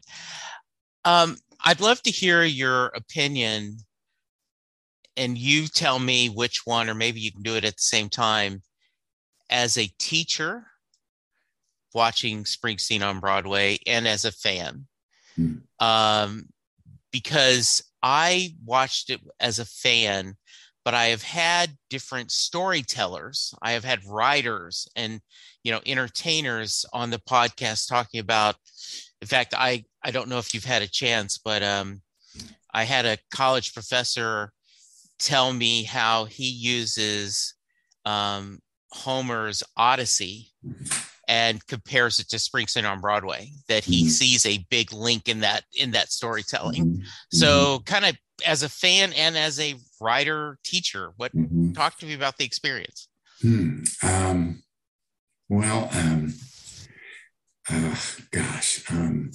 [1.05, 3.79] Um, i'd love to hear your opinion
[5.16, 8.09] and you tell me which one, or maybe you can do it at the same
[8.09, 8.62] time.
[9.51, 10.64] As a teacher
[11.94, 14.87] watching Springsteen on Broadway and as a fan,
[15.38, 15.61] mm.
[15.79, 16.48] um,
[17.11, 20.37] because I watched it as a fan,
[20.85, 23.55] but I have had different storytellers.
[23.61, 25.20] I have had writers and
[25.62, 28.57] you know entertainers on the podcast talking about.
[29.20, 32.01] In fact, I I don't know if you've had a chance, but um,
[32.72, 34.53] I had a college professor
[35.23, 37.55] tell me how he uses
[38.05, 38.59] um,
[38.91, 40.49] Homer's Odyssey
[41.29, 43.51] and compares it to Springsteen on Broadway.
[43.69, 44.11] That he mm-hmm.
[44.11, 46.85] sees a big link in that in that storytelling.
[46.85, 47.05] Mm-hmm.
[47.33, 47.85] So, mm-hmm.
[47.85, 51.73] kind of as a fan and as a writer teacher, what mm-hmm.
[51.73, 53.09] talk to me about the experience?
[53.41, 53.83] Hmm.
[54.03, 54.63] Um,
[55.49, 56.35] well, um,
[57.71, 57.97] uh,
[58.31, 59.31] gosh, um,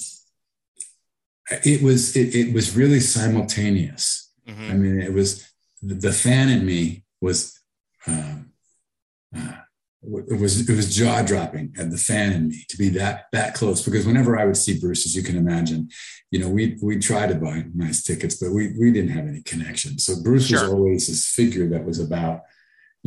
[1.63, 4.32] it was it, it was really simultaneous.
[4.47, 4.71] Mm-hmm.
[4.71, 5.47] I mean, it was
[5.95, 7.60] the fan in me was
[8.06, 8.52] um,
[9.36, 9.54] uh,
[10.04, 13.54] it was it was jaw dropping at the fan in me to be that that
[13.54, 15.89] close because whenever I would see Bruce, as you can imagine,
[16.32, 19.41] you know we we tried to buy nice tickets, but we we didn't have any
[19.41, 19.97] connection.
[20.00, 20.62] So Bruce sure.
[20.62, 22.41] was always this figure that was about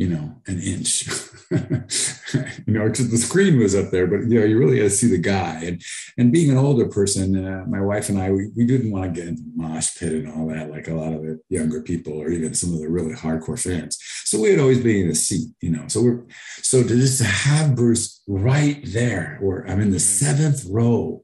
[0.01, 1.07] you know, an inch.
[1.51, 5.07] you know, the screen was up there, but you know, you really had to see
[5.07, 5.61] the guy.
[5.63, 5.79] And
[6.17, 9.19] and being an older person, uh, my wife and I, we, we didn't want to
[9.19, 12.29] get into mosh pit and all that, like a lot of the younger people or
[12.29, 13.99] even some of the really hardcore fans.
[14.25, 15.87] So we had always been in a seat, you know.
[15.87, 16.25] So we're
[16.63, 20.25] so to just have Bruce right there, where I'm in the mm-hmm.
[20.25, 21.23] seventh row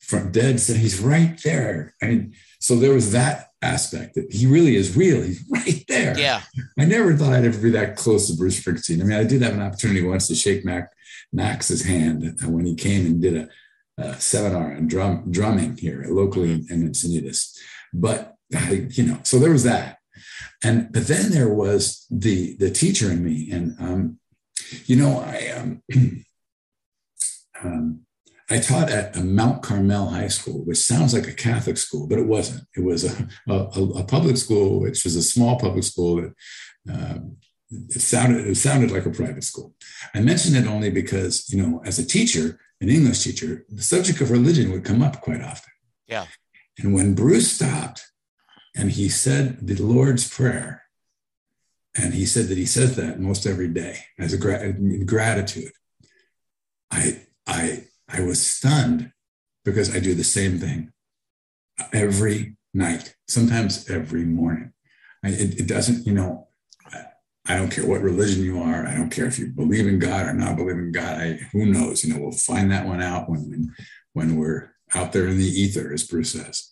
[0.00, 1.94] from dead, so he's right there.
[2.02, 5.22] I mean, so there was that aspect that he really is real.
[5.22, 6.18] He's right there.
[6.18, 6.42] Yeah.
[6.78, 9.00] I never thought I'd ever be that close to Bruce Springsteen.
[9.00, 10.92] I mean, I did have an opportunity once to shake Mac,
[11.32, 13.48] Max's hand when he came and did a,
[13.98, 17.56] a seminar on drum drumming here locally in, in Encinitas.
[17.92, 19.98] But I, you know, so there was that.
[20.62, 23.50] And but then there was the the teacher in me.
[23.50, 24.18] And um,
[24.86, 25.82] you know, I um,
[27.62, 28.04] um
[28.50, 32.18] I taught at a Mount Carmel High School, which sounds like a Catholic school, but
[32.18, 32.66] it wasn't.
[32.76, 36.34] It was a, a, a public school, which was a small public school that
[36.92, 37.36] um,
[37.70, 39.74] it sounded it sounded like a private school.
[40.14, 44.20] I mention it only because you know, as a teacher, an English teacher, the subject
[44.20, 45.72] of religion would come up quite often.
[46.06, 46.26] Yeah.
[46.78, 48.04] And when Bruce stopped
[48.76, 50.82] and he said the Lord's Prayer,
[51.94, 55.72] and he said that he says that most every day as a gra- gratitude,
[56.90, 59.12] I I I was stunned
[59.64, 60.92] because I do the same thing
[61.92, 64.72] every night, sometimes every morning.
[65.24, 66.48] I, it, it, doesn't, you know,
[67.46, 68.86] I don't care what religion you are.
[68.86, 71.20] I don't care if you believe in God or not believe in God.
[71.20, 72.04] I, who knows?
[72.04, 73.74] You know, we'll find that one out when, when,
[74.12, 76.70] when we're out there in the ether, as Bruce says.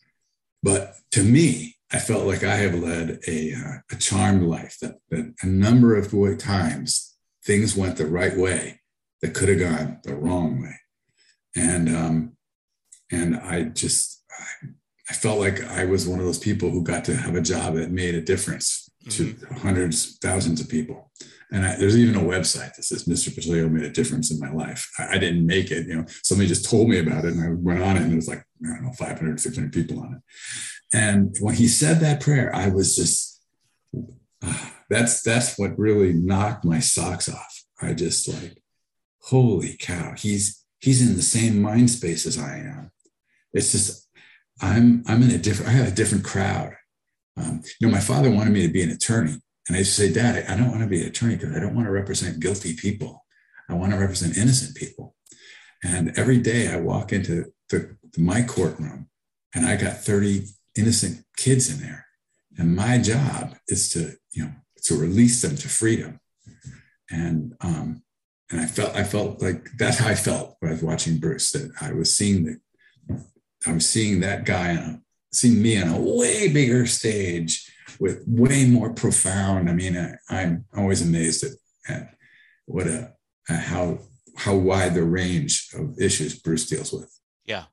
[0.62, 4.96] But to me, I felt like I have led a, uh, a charmed life that,
[5.10, 8.80] that a number of times things went the right way
[9.20, 10.76] that could have gone the wrong way
[11.56, 12.36] and um,
[13.10, 14.22] and I just
[15.10, 17.74] I felt like I was one of those people who got to have a job
[17.74, 19.56] that made a difference to mm-hmm.
[19.56, 21.10] hundreds, thousands of people.
[21.50, 23.28] And I, there's even a website that says Mr.
[23.28, 24.88] Pacilio made a difference in my life.
[24.98, 27.50] I, I, didn't make it, you know, somebody just told me about it and I
[27.50, 30.96] went on it and it was like, I don't know, 500, 600 people on it.
[30.96, 33.42] And when he said that prayer, I was just,
[34.42, 37.64] uh, that's, that's what really knocked my socks off.
[37.82, 38.62] I just like,
[39.20, 42.90] holy cow, he's, he's in the same mind space as I am.
[43.54, 44.08] It's just
[44.60, 46.74] I'm I'm in a different I have a different crowd.
[47.36, 49.36] Um, you know, my father wanted me to be an attorney,
[49.68, 51.60] and I used to say, Dad, I don't want to be an attorney because I
[51.60, 53.24] don't want to represent guilty people.
[53.70, 55.14] I want to represent innocent people.
[55.82, 59.08] And every day I walk into the, my courtroom,
[59.54, 62.06] and I got 30 innocent kids in there,
[62.58, 64.52] and my job is to you know
[64.84, 66.20] to release them to freedom.
[67.10, 68.02] And um,
[68.52, 71.50] and I felt I felt like that's how I felt when I was watching Bruce.
[71.52, 73.20] That I was seeing the
[73.66, 75.00] I was seeing that guy on a,
[75.32, 79.70] seeing me on a way bigger stage with way more profound.
[79.70, 79.96] I mean,
[80.28, 81.52] I, am always amazed at,
[81.88, 82.14] at
[82.66, 83.14] what a
[83.48, 83.98] at how
[84.36, 87.10] how wide the range of issues Bruce deals with.
[87.46, 87.64] Yeah,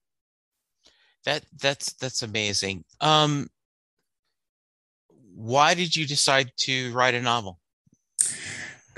[1.25, 2.85] that that's that's amazing.
[3.01, 3.49] Um,
[5.35, 7.59] why did you decide to write a novel?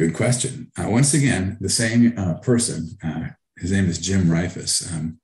[0.01, 0.71] Good question.
[0.75, 2.97] Uh, once again, the same uh, person.
[3.03, 3.27] Uh,
[3.59, 4.91] his name is Jim Rifus.
[4.91, 5.19] Um,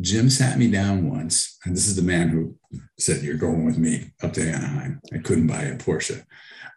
[0.00, 2.56] Jim sat me down once, and this is the man who
[3.00, 5.00] said, You're going with me up to Anaheim.
[5.12, 6.24] I couldn't buy a Porsche.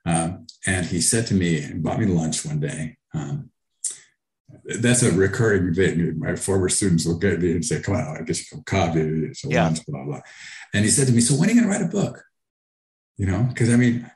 [0.07, 2.97] Um, and he said to me, and bought me lunch one day.
[3.13, 3.51] Um,
[4.63, 6.17] that's a recurring thing.
[6.17, 9.01] My former students will get me and say, Come on, I guess you come coffee,
[9.01, 9.65] a yeah.
[9.65, 10.21] lunch, blah, blah.
[10.73, 12.23] And he said to me, So when are you going to write a book?
[13.17, 14.09] You know, because I mean,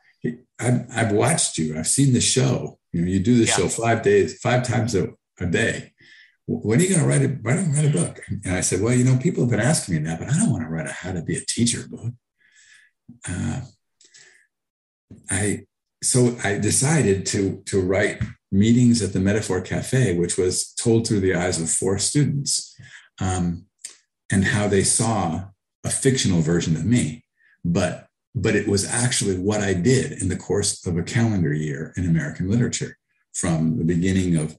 [0.59, 2.78] I've, I've watched you, I've seen the show.
[2.91, 3.53] You know, you do the yeah.
[3.53, 5.93] show five days, five times a, a day
[6.49, 8.21] when are you going to write a, why don't you write a book?
[8.43, 10.49] And I said, well, you know, people have been asking me that, but I don't
[10.49, 12.11] want to write a how to be a teacher book.
[13.27, 13.61] Uh,
[15.29, 15.65] I,
[16.01, 21.19] so I decided to, to write meetings at the Metaphor Cafe, which was told through
[21.19, 22.75] the eyes of four students
[23.21, 23.65] um,
[24.31, 25.45] and how they saw
[25.83, 27.25] a fictional version of me.
[27.63, 31.93] But, but it was actually what I did in the course of a calendar year
[31.97, 32.97] in American literature
[33.33, 34.57] from the beginning of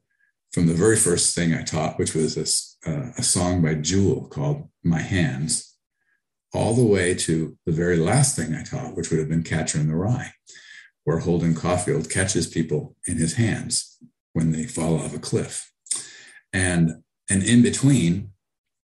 [0.52, 4.26] from the very first thing I taught, which was a, uh, a song by Jewel
[4.26, 5.76] called My Hands,
[6.52, 9.78] all the way to the very last thing I taught, which would have been Catcher
[9.78, 10.32] in the Rye,
[11.04, 13.96] where Holden Caulfield catches people in his hands
[14.32, 15.70] when they fall off a cliff.
[16.52, 18.32] And, and in between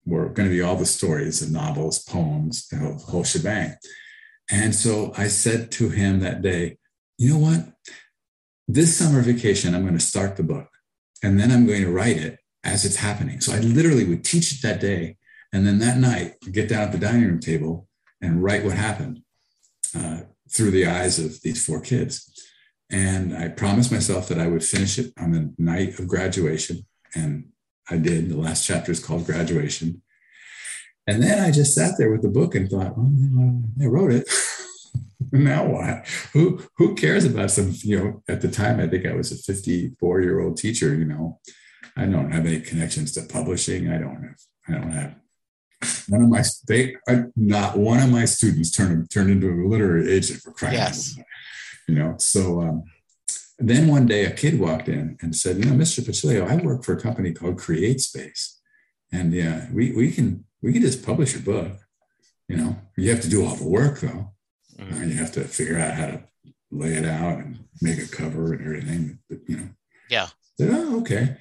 [0.05, 3.77] were going to be all the stories, the novels, poems, the whole, whole shebang.
[4.51, 6.79] And so I said to him that day,
[7.19, 7.73] you know what?
[8.69, 10.69] This summer vacation, I'm going to start the book
[11.23, 13.41] and then I'm going to write it as it's happening.
[13.41, 15.17] So I literally would teach it that day.
[15.53, 17.89] And then that night, get down at the dining room table
[18.21, 19.23] and write what happened
[19.97, 22.29] uh, through the eyes of these four kids.
[22.91, 26.87] And I promised myself that I would finish it on the night of graduation.
[27.15, 27.49] And
[27.91, 28.29] I did.
[28.29, 30.03] The last chapter is called Graduation.
[31.07, 34.29] And then I just sat there with the book and thought, well, I wrote it.
[35.33, 36.07] now what?
[36.33, 39.37] Who who cares about some, you know, at the time I think I was a
[39.37, 41.41] 54 year old teacher, you know.
[41.97, 43.91] I don't have any connections to publishing.
[43.91, 44.37] I don't have,
[44.69, 45.15] I don't have
[46.09, 46.95] one of my they
[47.37, 51.19] not one of my students turned turned into a literary agent for crying yes.
[51.89, 52.15] you know.
[52.19, 52.85] So um,
[53.59, 56.01] then one day a kid walked in and said, you know, Mr.
[56.01, 58.61] Pacilio, I work for a company called Create Space.
[59.13, 61.73] And yeah, we we can we can just publish your book.
[62.49, 64.33] You know, you have to do all the work though.
[64.79, 65.09] Mm-hmm.
[65.09, 66.25] You have to figure out how to
[66.71, 69.19] lay it out and make a cover and everything.
[69.29, 69.69] But, you know.
[70.09, 70.29] Yeah.
[70.59, 71.37] Said, oh, okay.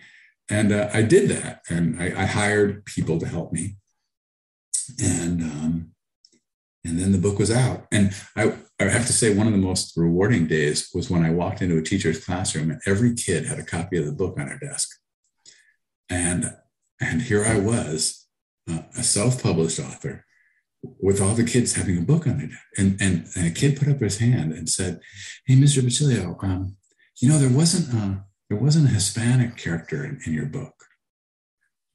[0.50, 3.78] And uh, I did that, and I, I, hired people to help me,
[5.02, 5.92] and um,
[6.84, 7.88] and then the book was out.
[7.90, 11.30] And I, I have to say, one of the most rewarding days was when I
[11.30, 14.48] walked into a teacher's classroom, and every kid had a copy of the book on
[14.48, 14.90] their desk,
[16.10, 16.54] and
[17.00, 18.21] and here I was,
[18.70, 20.26] uh, a self-published author,
[21.00, 22.50] with all the kids having a book on it.
[22.80, 25.00] And, and, and a kid put up his hand and said,
[25.46, 25.82] Hey, Mr.
[25.82, 26.76] Pacilio, um,
[27.20, 30.74] you know, there wasn't a, there wasn't a Hispanic character in, in your book.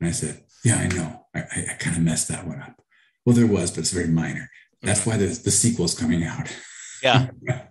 [0.00, 1.26] And I said, Yeah, I know.
[1.34, 2.80] I, I, I kind of messed that one up.
[3.24, 4.48] Well, there was, but it's very minor.
[4.82, 6.54] That's why the, the sequel's coming out.
[7.02, 7.30] Yeah.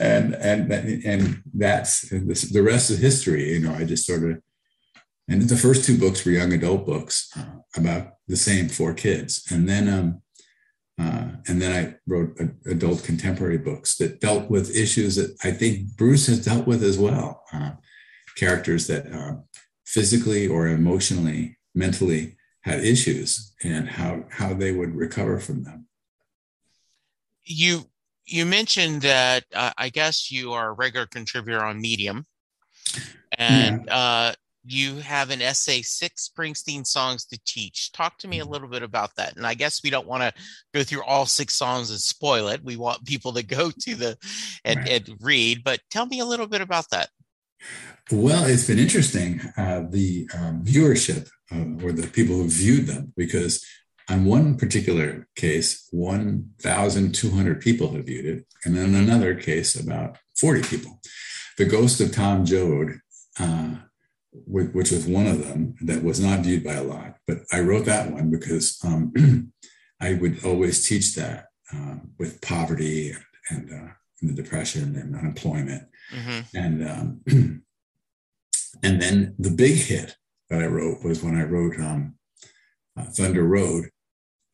[0.00, 3.52] and and and that's the rest of history.
[3.52, 4.42] You know, I just sort of
[5.28, 9.46] and the first two books were young adult books uh, about the same four kids,
[9.50, 10.22] and then um,
[10.98, 15.50] uh, and then I wrote a, adult contemporary books that dealt with issues that I
[15.50, 17.44] think Bruce has dealt with as well.
[17.52, 17.72] Uh,
[18.36, 19.36] characters that uh,
[19.84, 25.86] physically or emotionally, mentally had issues, and how how they would recover from them.
[27.44, 27.84] You
[28.24, 32.26] you mentioned that uh, I guess you are a regular contributor on Medium,
[33.32, 34.32] and yeah.
[34.66, 37.92] You have an essay, Six Springsteen Songs to Teach.
[37.92, 38.52] Talk to me a mm-hmm.
[38.52, 39.36] little bit about that.
[39.36, 40.32] And I guess we don't want to
[40.74, 42.64] go through all six songs and spoil it.
[42.64, 44.18] We want people to go to the
[44.64, 45.08] and, right.
[45.08, 47.10] and read, but tell me a little bit about that.
[48.10, 53.12] Well, it's been interesting, uh, the um, viewership uh, or the people who viewed them,
[53.16, 53.64] because
[54.08, 60.62] on one particular case, 1,200 people have viewed it, and in another case, about 40
[60.62, 61.00] people.
[61.58, 63.00] The Ghost of Tom Joad
[63.40, 63.76] uh,
[64.46, 67.16] which was one of them that was not viewed by a lot.
[67.26, 69.52] But I wrote that one because um,
[70.00, 75.16] I would always teach that uh, with poverty and, and uh, in the depression and
[75.16, 75.84] unemployment.
[76.10, 77.20] hmm And um,
[78.82, 80.16] and then the big hit
[80.50, 82.14] that I wrote was when I wrote um,
[82.96, 83.90] uh, Thunder Road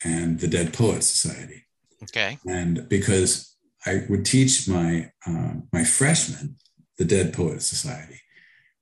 [0.04, 1.64] and the Dead Poets Society.
[2.02, 2.38] Okay.
[2.46, 3.56] And because
[3.86, 6.56] I would teach my uh, my freshmen
[6.98, 8.20] the Dead Poets Society,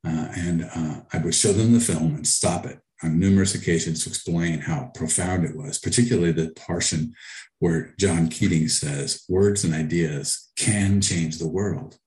[0.07, 4.05] uh, and uh, I would show them the film and stop it on numerous occasions
[4.05, 7.14] to explain how profound it was, particularly the portion
[7.59, 11.98] where John Keating says words and ideas can change the world.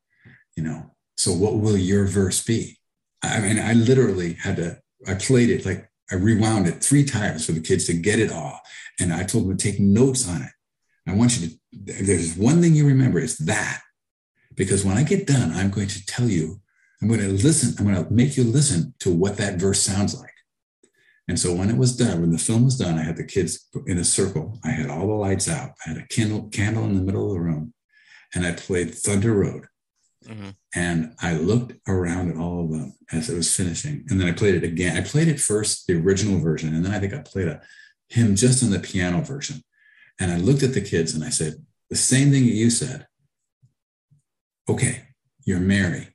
[0.56, 2.78] You know, so what will your verse be?
[3.24, 4.80] I mean, I literally had to.
[5.08, 8.32] I played it like I rewound it three times for the kids to get it
[8.32, 8.60] all,
[9.00, 10.52] and I told them to take notes on it.
[11.08, 11.56] I want you to.
[12.04, 13.20] There's one thing you remember.
[13.20, 13.82] It's that,
[14.56, 16.60] because when I get done, I'm going to tell you.
[17.04, 17.76] I'm going to listen.
[17.78, 20.32] I'm going to make you listen to what that verse sounds like.
[21.28, 23.68] And so when it was done, when the film was done, I had the kids
[23.88, 24.58] in a circle.
[24.64, 25.72] I had all the lights out.
[25.86, 27.74] I had a candle candle in the middle of the room,
[28.34, 29.66] and I played Thunder Road.
[30.26, 34.06] hmm And I looked around at all of them as it was finishing.
[34.08, 34.96] And then I played it again.
[34.96, 36.74] I played it first, the original version.
[36.74, 37.62] And then I think I played a
[38.08, 39.62] hymn just in the piano version.
[40.22, 41.56] And I looked at the kids and I said,
[41.90, 43.08] the same thing that you said.
[44.70, 45.04] Okay,
[45.44, 46.13] you're Mary.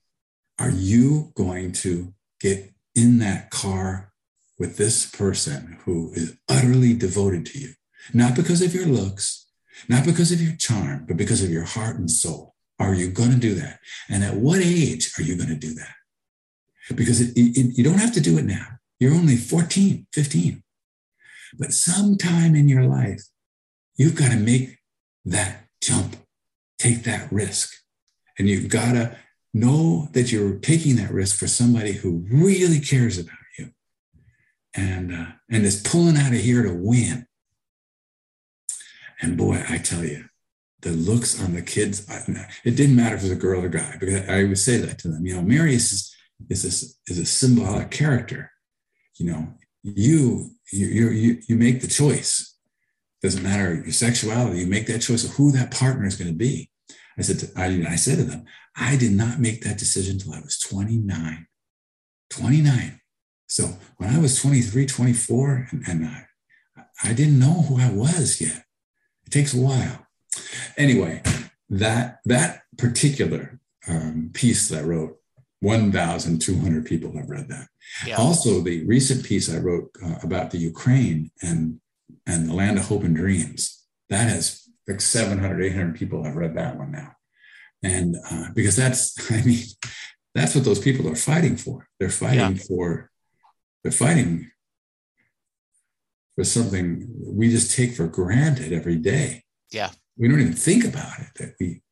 [0.59, 4.13] Are you going to get in that car
[4.59, 7.75] with this person who is utterly devoted to you?
[8.13, 9.47] Not because of your looks,
[9.89, 12.55] not because of your charm, but because of your heart and soul.
[12.81, 13.81] Are you going to do that?
[14.09, 15.95] And at what age are you going to do that?
[16.95, 18.67] Because it, it, you don't have to do it now.
[18.99, 20.63] You're only 14, 15.
[21.59, 23.23] But sometime in your life,
[23.97, 24.79] you've got to make
[25.25, 26.17] that jump,
[26.79, 27.75] take that risk.
[28.39, 29.17] And you've got to
[29.55, 33.71] know that you're taking that risk for somebody who really cares about you
[34.75, 37.27] and, uh, and is pulling out of here to win.
[39.21, 40.27] And boy, I tell you,
[40.83, 42.07] the looks on the kids,
[42.65, 44.99] it didn't matter if it was a girl or guy, because I would say that
[45.01, 45.27] to them.
[45.27, 46.15] You know, Mary is,
[46.49, 48.53] is, a, is a symbolic character.
[49.17, 49.49] You know,
[49.83, 52.57] you, you, you, you make the choice.
[53.23, 56.37] Doesn't matter your sexuality, you make that choice of who that partner is going to
[56.37, 56.71] be.
[57.19, 58.45] I said, to, I, I said to them,
[58.77, 61.47] I did not make that decision until I was 29.
[62.31, 63.01] 29.
[63.49, 66.27] So when I was 23, 24, and, and I,
[67.03, 68.65] I didn't know who I was yet.
[69.27, 70.07] It takes a while.
[70.77, 71.23] Anyway,
[71.71, 75.17] that that particular um, piece that I wrote,
[75.61, 77.67] 1,200 people have read that.
[78.07, 78.17] Yeah.
[78.17, 81.81] Also, the recent piece I wrote uh, about the Ukraine and
[82.27, 86.57] and the land of hope and dreams, that has like 700, 800 people have read
[86.57, 87.13] that one now.
[87.83, 89.63] And uh, because that's, I mean,
[90.35, 91.87] that's what those people are fighting for.
[92.01, 92.63] They're fighting Yeah.
[92.67, 93.11] for,
[93.83, 94.51] they're fighting
[96.35, 99.45] for something we just take for granted every day.
[99.71, 99.91] Yeah.
[100.17, 101.29] We don't even think about it.
[101.37, 101.83] That we,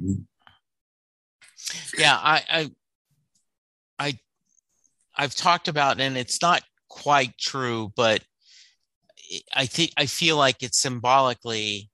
[0.00, 0.16] we
[1.98, 2.70] yeah I, I
[3.98, 4.18] i
[5.16, 8.22] i've talked about and it's not quite true but
[9.54, 11.90] i think i feel like it's symbolically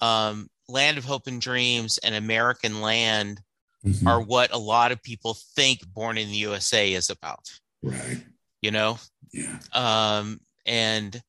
[0.00, 3.40] um land of hope and dreams and american land
[3.84, 4.06] Mhm.
[4.06, 7.48] are what a lot of people think born in the usa is about
[7.82, 8.18] right.
[8.60, 8.98] you know
[9.32, 9.58] Yeah.
[9.72, 11.22] um and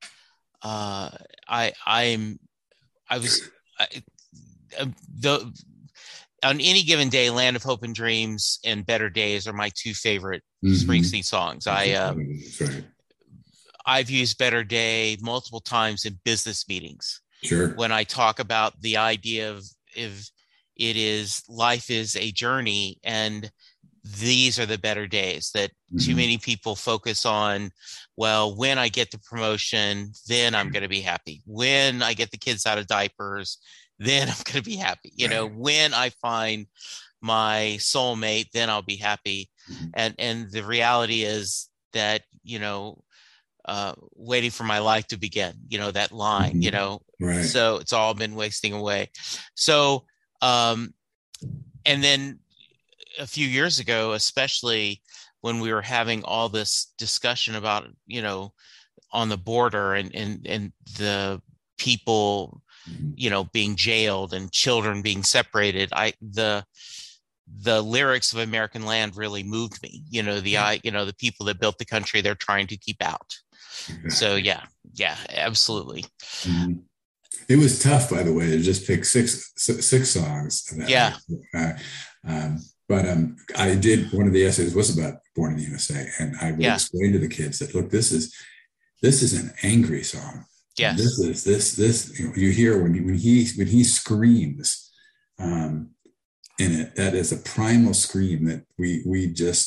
[0.61, 1.09] uh
[1.47, 2.37] i i'm
[3.09, 3.41] i was
[3.79, 3.87] I,
[4.79, 5.51] um, the
[6.43, 9.93] on any given day land of hope and dreams and better days are my two
[9.93, 10.75] favorite Mhm.
[10.85, 12.83] springsteen songs i uh, That's right.
[13.85, 17.73] I've used better day multiple times in business meetings Sure.
[17.75, 19.63] when i talk about the idea of
[19.95, 20.29] if
[20.77, 23.51] it is life is a journey and
[24.03, 26.15] these are the better days that too Mhm.
[26.17, 27.71] many people focus on
[28.17, 32.31] well when i get the promotion then i'm going to be happy when i get
[32.31, 33.57] the kids out of diapers
[33.99, 36.65] then i'm going to be happy you know when i find
[37.21, 39.91] my soulmate then i'll be happy Mhm.
[39.93, 43.03] and and the reality is that you know
[43.71, 46.73] uh waiting for my life to begin you know that line you Mhm.
[46.77, 47.45] know Right.
[47.45, 49.09] so it's all been wasting away
[49.55, 50.05] so
[50.41, 50.93] um
[51.85, 52.39] and then
[53.17, 55.01] a few years ago especially
[55.41, 58.53] when we were having all this discussion about you know
[59.19, 61.41] on the border and and and the
[61.77, 63.13] people Mhm.
[63.15, 66.65] you know being jailed and children being separated i the
[67.69, 71.19] the lyrics of american land really moved me you know the i you know the
[71.23, 73.31] people that built the country they're trying to keep out
[74.09, 74.63] so yeah
[74.93, 76.03] yeah absolutely
[76.43, 76.83] Mhm.
[77.47, 80.63] It was tough, by the way, to just pick six six songs.
[80.87, 81.17] Yeah.
[81.55, 81.73] Uh,
[82.25, 86.07] um, but um, I did one of the essays was about Born in the USA,
[86.19, 86.75] and I would Yeah.
[86.75, 88.33] explain to the kids that look, this is
[89.01, 90.45] this is an angry song.
[90.77, 93.83] yes This is this this you, know, you hear when he, when he when he
[93.83, 94.91] screams
[95.39, 95.89] um,
[96.59, 99.65] in it that is a primal scream that we we just,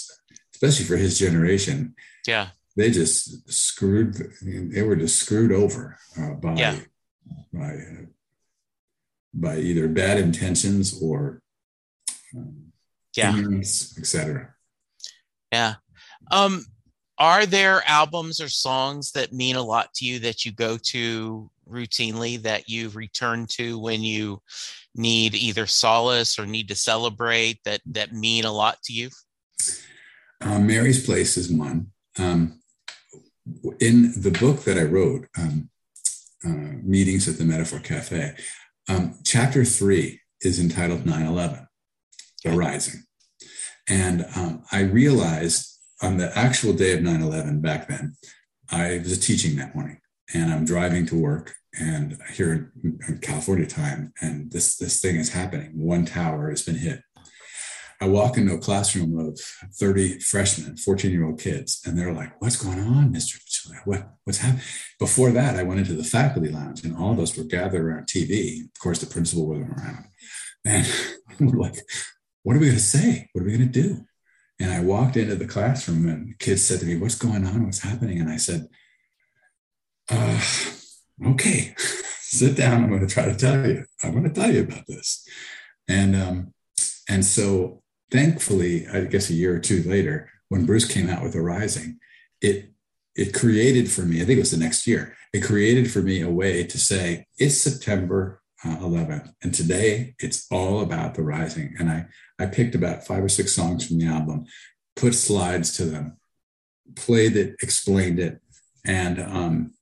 [0.55, 1.95] especially for his generation,
[2.27, 2.47] yeah,
[2.77, 4.15] they just screwed.
[4.43, 6.79] They were just screwed over uh, by Yeah.
[7.53, 8.07] by uh,
[9.33, 11.43] by either bad intentions or
[12.37, 12.73] um,
[13.17, 13.37] yeah,
[13.99, 14.55] etc.
[15.53, 15.75] yeah.
[16.31, 16.65] Um,
[17.19, 21.49] are there albums or songs that mean a lot to you that you go to
[21.69, 24.41] routinely that you return to when you
[24.97, 29.11] need either solace or need to celebrate that that mean a lot to you?
[30.41, 31.93] Uh, Mary's Place is one.
[32.19, 32.61] Um,
[33.81, 35.71] in the book that I wrote, um,
[36.45, 38.35] uh, Meetings at the Metaphor Cafe,
[38.89, 41.67] um, chapter three is entitled 9 11,
[42.45, 43.05] The Rising.
[43.89, 48.17] And um, I realized on the actual day of 9 11 back then,
[48.71, 50.01] I was teaching that morning
[50.35, 55.17] and I'm driving to work and here in, in California time, and this, this thing
[55.17, 55.73] is happening.
[55.75, 57.01] One tower has been hit.
[58.05, 62.39] I walk into a classroom of 30 freshmen, 14 year old kids, and they're like,
[62.39, 63.39] What's going on, Mr.
[63.43, 63.81] Pacilio?
[63.87, 64.63] What, what's happening?
[64.99, 68.07] Before that, I went into the faculty lounge and all of us were gathered around
[68.07, 68.61] TV.
[68.65, 70.05] Of course, the principal wasn't around.
[70.67, 70.87] And
[71.41, 71.77] we're like,
[72.43, 73.31] What are we going to say?
[73.33, 74.05] What are we going to do?
[74.61, 77.65] And I walked into the classroom and kids said to me, What's going on?
[77.65, 78.21] What's happening?
[78.21, 78.67] And I said,
[80.11, 80.41] uh,
[81.27, 81.75] Okay,
[82.21, 82.85] sit down.
[82.85, 83.87] I'm going to try to tell you.
[84.03, 85.27] I'm going to tell you about this.
[85.89, 86.53] And, um,
[87.09, 87.81] and so
[88.11, 91.99] thankfully, I guess a year or two later, when Bruce came out with The Rising,
[92.41, 92.71] it
[93.17, 96.21] it created for me, I think it was the next year, it created for me
[96.21, 101.75] a way to say, it's September uh, 11th, and today it's all about The Rising.
[101.79, 102.07] And I,
[102.41, 104.47] I picked about five or six songs from the album,
[104.97, 106.17] put slides to them,
[106.97, 108.41] played it, explained it,
[108.85, 109.75] and um,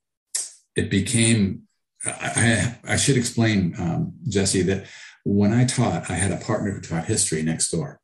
[0.75, 1.63] it became,
[2.05, 4.85] I, I, I should explain, um, Jesse, that
[5.23, 7.99] when I taught, I had a partner who taught history next door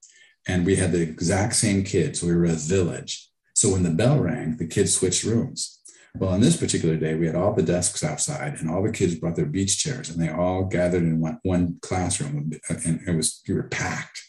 [0.50, 2.24] and we had the exact same kids.
[2.24, 3.30] We were a village.
[3.54, 5.80] So when the bell rang, the kids switched rooms.
[6.16, 9.14] Well, on this particular day, we had all the desks outside, and all the kids
[9.14, 13.44] brought their beach chairs, and they all gathered in one, one classroom, and it was
[13.48, 14.20] we were packed.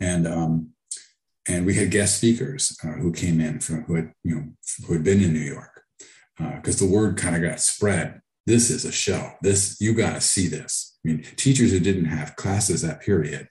[0.00, 0.70] And um,
[1.46, 4.44] and we had guest speakers uh, who came in from who had you know
[4.86, 5.82] who had been in New York,
[6.56, 8.22] because the word kind of got spread.
[8.46, 9.32] This is a show.
[9.42, 10.98] This you got to see this.
[11.04, 13.48] I mean, teachers who didn't have classes that period,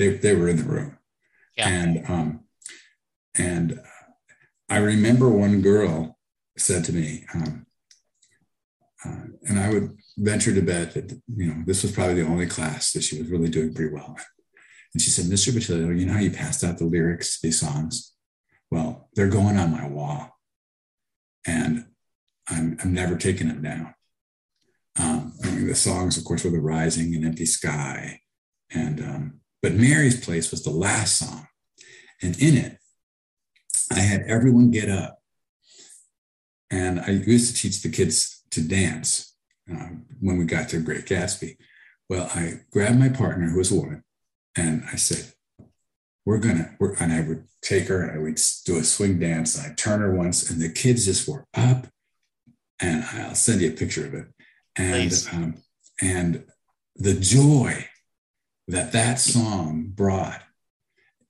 [0.00, 0.98] they they were in the room.
[1.56, 1.68] Yeah.
[1.68, 2.40] And um,
[3.36, 3.80] and
[4.68, 6.18] I remember one girl
[6.56, 7.66] said to me, um,
[9.04, 12.46] uh, and I would venture to bet that you know this was probably the only
[12.46, 14.16] class that she was really doing pretty well.
[14.92, 15.52] And she said, "Mr.
[15.52, 18.12] Pacilio, you know how you passed out the lyrics to these songs?
[18.70, 20.38] Well, they're going on my wall,
[21.46, 21.86] and
[22.48, 23.94] I'm I'm never taking them down.
[24.98, 28.20] Um, I mean, the songs, of course, were "The Rising" and "Empty Sky,"
[28.72, 31.48] and um, but Mary's Place was the last song,
[32.20, 32.76] and in it,
[33.90, 35.22] I had everyone get up,
[36.70, 39.34] and I used to teach the kids to dance
[39.70, 41.56] um, when we got to Great Gatsby.
[42.10, 44.04] Well, I grabbed my partner, who was a woman,
[44.54, 45.32] and I said,
[46.26, 49.56] "We're gonna," we're, and I would take her and I would do a swing dance,
[49.56, 51.86] and I turn her once, and the kids just were up,
[52.80, 54.26] and I'll send you a picture of it,
[54.76, 55.54] and um,
[56.02, 56.44] and
[56.96, 57.88] the joy
[58.68, 60.40] that that song brought.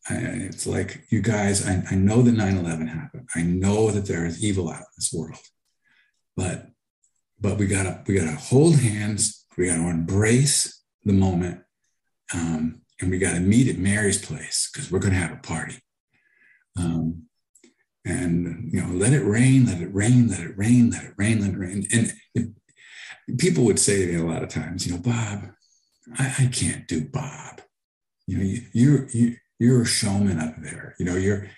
[0.09, 3.28] It's like, you guys, I, I know that 9 11 happened.
[3.35, 5.39] I know that there is evil out in this world.
[6.37, 6.68] But
[7.41, 11.61] but we gotta we gotta hold hands, we gotta embrace the moment,
[12.32, 15.78] um, and we gotta meet at Mary's place because we're gonna have a party.
[16.76, 17.24] Um,
[18.05, 21.41] and you know, let it rain, let it rain, let it rain, let it rain,
[21.41, 21.87] let it rain.
[21.93, 25.45] And it, people would say to me a lot of times, you know, Bob,
[26.18, 27.61] I, I can't do Bob.
[28.26, 30.94] You know, you, you're you, you're a showman up there.
[30.98, 31.48] You know, you're.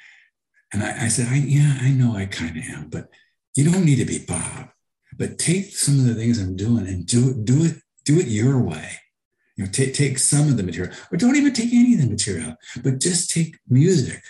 [0.73, 3.09] And I, I said, I, yeah, I know I kind of am, but
[3.55, 4.71] you don't need to be Bob.
[5.17, 8.27] But take some of the things I'm doing and do it, do it, do it
[8.27, 8.91] your way.
[9.57, 12.11] You know, take take some of the material, or don't even take any of the
[12.11, 14.23] material, but just take music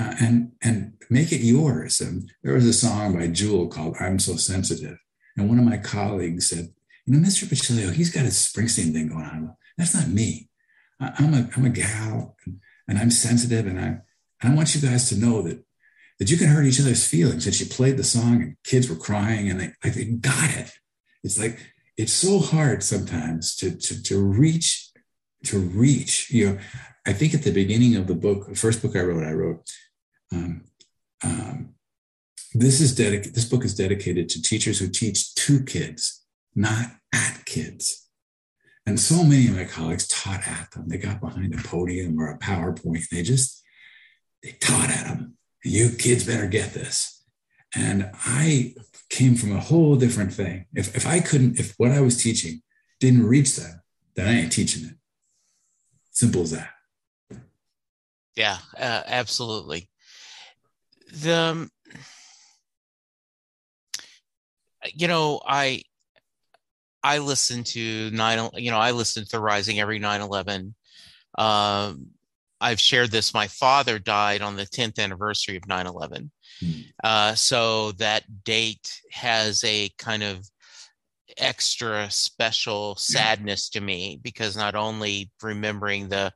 [0.00, 2.00] uh, and and make it yours.
[2.00, 4.96] And there was a song by Jewel called "I'm So Sensitive,"
[5.36, 6.72] and one of my colleagues said,
[7.06, 7.44] "You know, Mr.
[7.44, 9.56] Pacilio, he's got a Springsteen thing going on.
[9.78, 10.48] That's not me.
[11.00, 14.00] I, I'm a I'm a gal, and, and I'm sensitive, and I
[14.42, 15.64] and I want you guys to know that
[16.18, 17.46] that you can hurt each other's feelings.
[17.46, 20.72] And she played the song, and kids were crying, and they like they got it.
[21.22, 21.58] It's like
[21.96, 24.90] it's so hard sometimes to to to reach
[25.44, 26.30] to reach.
[26.30, 26.58] You know,
[27.06, 29.70] I think at the beginning of the book, the first book I wrote, I wrote.
[30.32, 30.64] Um,
[31.22, 31.74] um,
[32.54, 33.34] this is dedicated.
[33.34, 36.25] This book is dedicated to teachers who teach two kids,
[36.56, 38.08] not at kids.
[38.86, 40.88] And so many of my colleagues taught at them.
[40.88, 42.18] They got behind a podium.
[42.18, 43.08] Or a PowerPoint.
[43.08, 43.62] They just
[44.42, 45.36] they taught at them.
[45.64, 47.24] You kids better get this.
[47.74, 48.74] And I
[49.10, 50.66] came from a whole different thing.
[50.74, 52.62] If, if I couldn't, if what I was teaching
[53.00, 53.82] didn't reach them,
[54.14, 54.94] then I ain't teaching it.
[56.12, 56.70] Simple as that.
[58.34, 59.88] Yeah, uh, absolutely.
[61.12, 61.70] The, um,
[64.94, 65.82] you know, I,
[67.06, 70.74] I listen to nine, you know, I listen to the Rising every 9 11.
[71.38, 72.08] Um,
[72.60, 73.32] I've shared this.
[73.32, 76.32] My father died on the 10th anniversary of 9 11.
[76.64, 76.84] Mm.
[77.04, 80.50] Uh, so that date has a kind of
[81.38, 86.32] extra special sadness to me because not only remembering the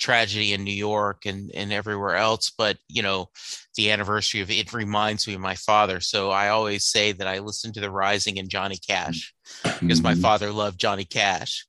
[0.00, 3.28] tragedy in New York and, and everywhere else, but you know,
[3.76, 6.00] the anniversary of it reminds me of my father.
[6.00, 9.32] So I always say that I listen to the rising and Johnny Cash
[9.62, 10.22] because my mm-hmm.
[10.22, 11.66] father loved Johnny Cash.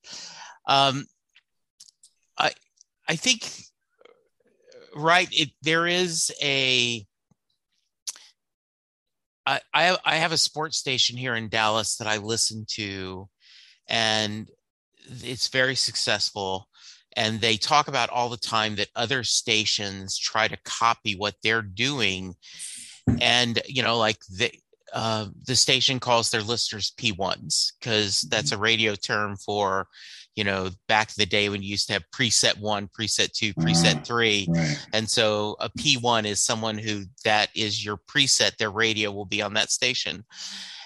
[0.66, 1.06] Um,
[2.38, 2.52] I
[3.08, 3.52] I think
[4.96, 7.06] right it there is a
[9.46, 13.28] I, I I have a sports station here in Dallas that I listen to,
[13.90, 14.50] and
[15.10, 16.68] it's very successful.
[17.16, 21.62] And they talk about all the time that other stations try to copy what they're
[21.62, 22.36] doing,
[23.20, 24.52] and you know, like the
[24.94, 28.60] uh, the station calls their listeners P1s because that's mm-hmm.
[28.60, 29.88] a radio term for
[30.36, 33.54] you know, back in the day when you used to have preset one, preset two,
[33.56, 34.48] preset three.
[34.50, 34.86] Right.
[34.94, 39.42] And so a P1 is someone who that is your preset, their radio will be
[39.42, 40.24] on that station.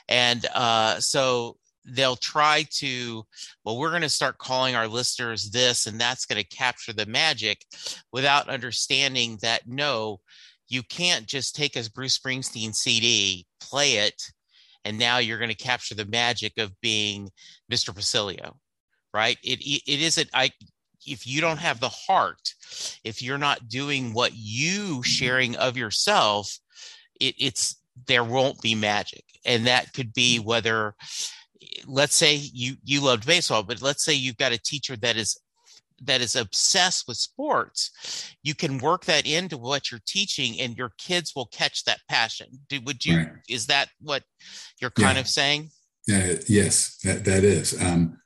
[0.09, 3.23] And uh, so they'll try to,
[3.63, 7.05] well, we're going to start calling our listeners this, and that's going to capture the
[7.05, 7.65] magic
[8.11, 10.19] without understanding that no,
[10.67, 14.21] you can't just take a Bruce Springsteen CD, play it,
[14.83, 17.29] and now you're going to capture the magic of being
[17.71, 17.93] Mr.
[17.93, 18.55] Pacilio
[19.15, 19.37] right?
[19.43, 20.51] It, it isn't, I,
[21.07, 22.53] if you don't have the heart,
[23.05, 26.59] if you're not doing what you sharing of yourself,
[27.21, 27.77] it, it's,
[28.07, 29.23] there won't be magic.
[29.45, 30.95] And that could be whether,
[31.87, 35.39] let's say you, you loved baseball, but let's say you've got a teacher that is
[36.03, 40.91] that is obsessed with sports you can work that into what you're teaching and your
[40.97, 43.29] kids will catch that passion Do, would you right.
[43.47, 44.21] is that what
[44.81, 45.21] you're kind yeah.
[45.21, 45.69] of saying
[46.11, 48.17] uh, yes that, that is um,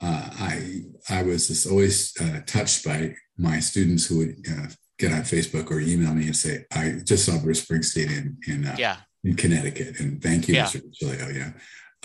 [0.00, 4.66] uh, I I was just always uh, touched by my students who would uh,
[4.98, 8.66] get on Facebook or email me and say, "I just saw Bruce Springsteen in in,
[8.66, 8.96] uh, yeah.
[9.24, 10.66] in Connecticut, and thank you, yeah.
[10.66, 10.82] Mr.
[10.92, 11.52] Chilio." Yeah,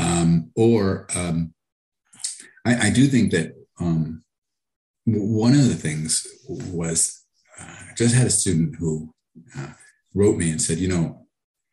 [0.02, 1.54] um, or um,
[2.66, 4.24] I, I, do think that um,
[5.06, 7.24] one of the things was
[7.60, 9.14] uh, I just had a student who
[9.58, 9.74] uh,
[10.14, 11.22] wrote me and said, "You know,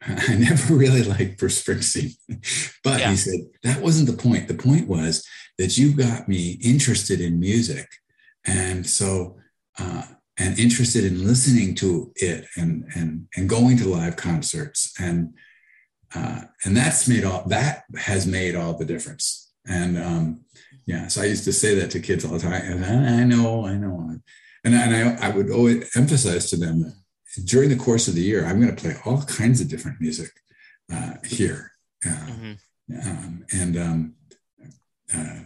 [0.07, 2.16] I never really liked Bruce Springsteen.
[2.85, 3.11] but yeah.
[3.11, 4.49] he said, that wasn't the point.
[4.49, 5.26] The point was
[5.59, 7.89] that you got me interested in music.
[8.47, 9.39] And so,
[9.79, 10.05] uh,
[10.39, 14.95] and interested in listening to it and, and, and going to live concerts.
[15.01, 15.35] And,
[16.15, 19.53] uh, and that's made all, that has made all the difference.
[19.67, 20.45] And, um,
[20.87, 22.53] yeah, so I used to say that to kids all the time.
[22.53, 24.11] And I, I know, I know.
[24.65, 26.95] And, and I, I would always emphasize to them that
[27.45, 30.31] during the course of the year, I'm going to play all kinds of different music
[30.93, 31.73] uh, here.
[32.07, 33.09] Uh, mm-hmm.
[33.09, 34.15] um, and um,
[35.15, 35.41] uh,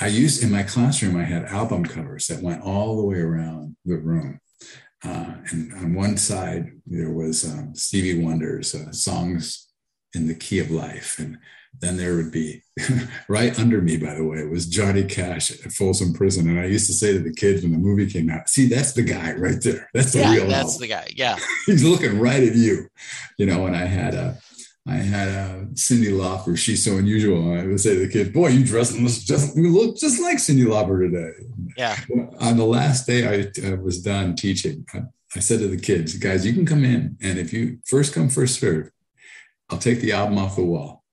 [0.00, 3.76] I used in my classroom, I had album covers that went all the way around
[3.84, 4.40] the room.
[5.04, 9.65] Uh, and on one side, there was um, Stevie Wonder's uh, songs
[10.14, 11.18] in the key of life.
[11.18, 11.38] And
[11.80, 12.62] then there would be
[13.28, 16.48] right under me, by the way, it was Johnny Cash at Folsom Prison.
[16.48, 18.92] And I used to say to the kids when the movie came out, see, that's
[18.92, 19.88] the guy right there.
[19.92, 20.80] That's the yeah, real That's album.
[20.80, 21.08] the guy.
[21.14, 21.36] Yeah.
[21.66, 22.88] He's looking right at you.
[23.38, 24.38] You know, and I had a
[24.88, 26.56] I had a Cyndi Lauper.
[26.56, 27.58] She's so unusual.
[27.58, 28.92] I would say to the kids, "Boy, you dress
[29.24, 31.32] just you look just like Cyndi Lauper today."
[31.76, 31.96] Yeah.
[32.38, 35.02] On the last day I, I was done teaching, I,
[35.34, 38.28] I, said to the kids, "Guys, you can come in, and if you first come,
[38.28, 38.90] first serve,
[39.70, 41.04] I'll take the album off the wall."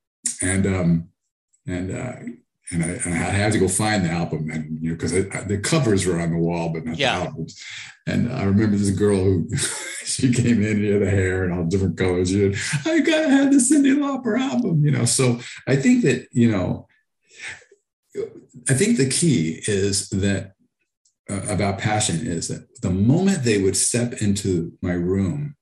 [0.41, 1.09] and um,
[1.67, 2.13] and uh,
[2.71, 5.59] and I, and I, had to go find the album, and you know, because the
[5.61, 7.19] covers were on the wall, but not yeah.
[7.19, 7.61] the albums.
[8.07, 9.49] And I remember this girl who
[10.03, 12.31] she came in, and had the hair and all different colors.
[12.31, 15.05] You know, I gotta have the Cyndi Lauper album, you know.
[15.05, 16.87] So I think that you know,
[18.69, 20.53] I think the key is that
[21.29, 25.55] uh, about passion is that the moment they would step into my room,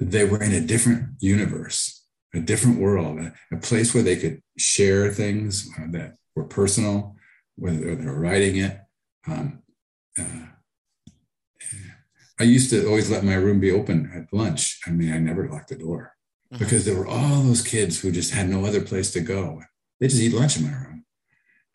[0.00, 2.00] they were in a different universe
[2.34, 7.16] a different world, a, a place where they could share things uh, that were personal,
[7.56, 8.78] whether they were writing it.
[9.26, 9.62] Um,
[10.18, 10.46] uh,
[12.38, 14.80] I used to always let my room be open at lunch.
[14.86, 16.14] I mean, I never locked the door
[16.52, 16.62] mm-hmm.
[16.62, 19.62] because there were all those kids who just had no other place to go.
[19.98, 21.04] They just eat lunch in my room.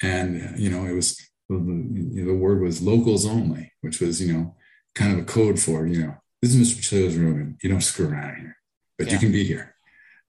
[0.02, 1.18] And, uh, you know, it was
[1.50, 4.56] the, the, the word was locals only, which was, you know,
[4.96, 6.78] kind of a code for, you know, this is Mr.
[6.78, 8.58] Pacilio's room and you don't screw around here,
[8.98, 9.14] but yeah.
[9.14, 9.76] you can be here.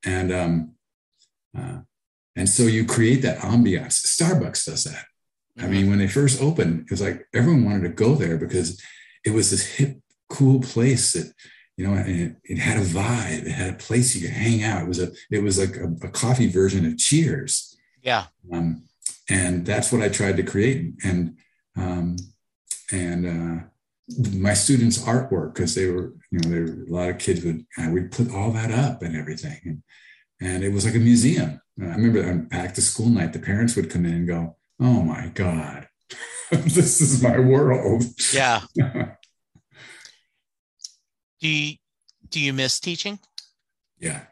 [0.04, 0.74] And, um,
[1.56, 1.78] uh,
[2.36, 4.06] and so you create that ambiance.
[4.06, 5.04] Starbucks does that.
[5.58, 5.64] Mm-hmm.
[5.64, 8.80] I mean, when they first opened, it was like everyone wanted to go there because
[9.24, 9.98] it was this hip,
[10.28, 11.32] cool place that,
[11.76, 13.46] you know, and it, it had a vibe.
[13.46, 14.82] It had a place you could hang out.
[14.82, 17.76] It was a, it was like a, a coffee version of Cheers.
[18.02, 18.26] Yeah.
[18.52, 18.84] Um,
[19.28, 20.94] and that's what I tried to create.
[21.04, 21.36] And
[21.76, 22.16] um,
[22.92, 23.64] and uh,
[24.34, 27.64] my students' artwork because they were, you know, there were a lot of kids would
[27.76, 29.82] I would put all that up and everything, and,
[30.40, 31.60] and it was like a museum.
[31.80, 35.02] I remember on back to school night, the parents would come in and go, "Oh
[35.02, 35.88] my god,
[36.50, 38.62] this is my world." Yeah.
[41.40, 41.76] do you
[42.28, 43.18] do you miss teaching?
[43.98, 44.22] Yeah,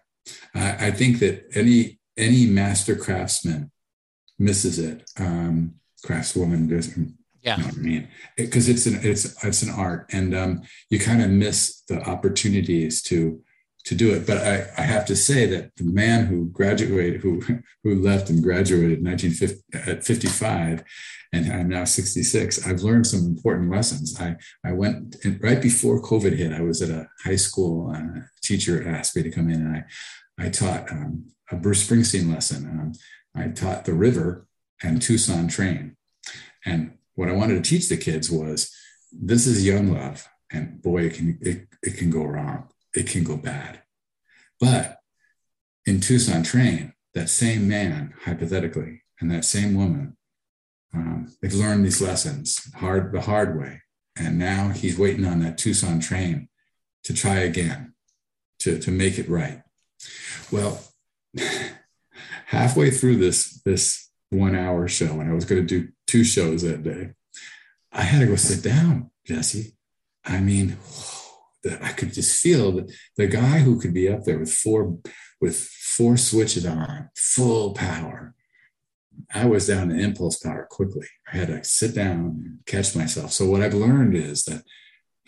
[0.55, 3.73] I, I think that any any master craftsman
[4.39, 5.11] misses it.
[5.19, 7.17] Um, craftswoman doesn't.
[7.45, 10.63] Yeah, you know I mean, because it, it's an it's it's an art, and um,
[10.91, 13.43] you kind of miss the opportunities to
[13.85, 14.27] to do it.
[14.27, 17.43] But I, I have to say that the man who graduated, who
[17.83, 20.85] who left and graduated in 1950 at 55,
[21.35, 22.67] and I'm now 66.
[22.67, 24.19] I've learned some important lessons.
[24.19, 26.53] I I went right before COVID hit.
[26.53, 27.95] I was at a high school.
[27.95, 29.85] Uh, teacher asked me to come in, and I
[30.47, 32.65] I taught um, a Bruce Springsteen lesson.
[32.65, 32.93] Um,
[33.35, 34.47] I taught the river
[34.83, 35.97] and Tucson train.
[36.65, 38.73] And what I wanted to teach the kids was
[39.13, 40.29] this is young love.
[40.53, 42.69] And boy, it can, it, it can go wrong.
[42.95, 43.83] It can go bad.
[44.61, 44.99] But
[45.87, 50.17] in Tucson train, that same man, hypothetically, and that same woman,
[50.93, 53.83] um, they've learned these lessons hard the hard way.
[54.17, 56.49] And now he's waiting on that Tucson train
[57.05, 57.95] to try again,
[58.61, 59.63] to, to make it right.
[60.51, 60.81] Well,
[62.47, 64.04] halfway through this this
[64.35, 67.11] one hour show, and I was going to do two shows that day,
[67.93, 69.77] I had to go sit down, Jesse.
[70.25, 70.77] I mean,
[71.83, 74.99] I could just feel that the guy who could be up there with four
[75.41, 78.35] with four switches on, full power.
[79.33, 81.07] I was down to impulse power quickly.
[81.33, 83.33] I had to sit down and catch myself.
[83.33, 84.63] So what I've learned is that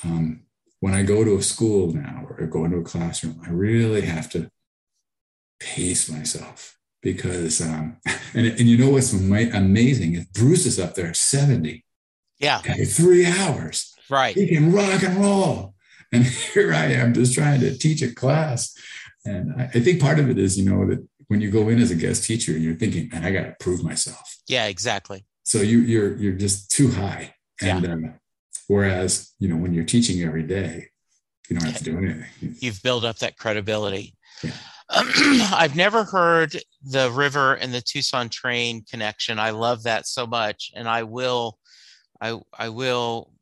[0.05, 0.43] um,
[0.81, 4.29] when I go to a school now or go into a classroom, I really have
[4.31, 4.51] to
[5.61, 6.76] pace myself
[7.07, 7.97] because um,
[8.35, 11.85] and, and you know what's amazing is Bruce is up there at 70.
[12.41, 12.59] Yeah.
[12.59, 13.95] Three hours.
[14.11, 14.35] Right.
[14.35, 15.75] He can rock and roll.
[16.13, 18.77] And here I am just trying to teach a class.
[19.25, 21.81] And I, I think part of it is, you know, that when you go in
[21.81, 24.37] as a guest teacher and you're thinking, man, I got to prove myself.
[24.49, 25.25] Yeah, exactly.
[25.45, 27.35] So you, you're you're just too high.
[27.63, 27.93] And yeah.
[27.93, 28.15] um,
[28.67, 30.89] whereas, you know, when you're teaching every day,
[31.49, 32.57] you don't have to do anything.
[32.59, 34.17] You've built up that credibility.
[34.43, 34.51] Yeah.
[34.91, 39.39] I've never heard the river and the Tucson train connection.
[39.39, 41.59] I love that so much, and I will,
[42.21, 43.33] I I will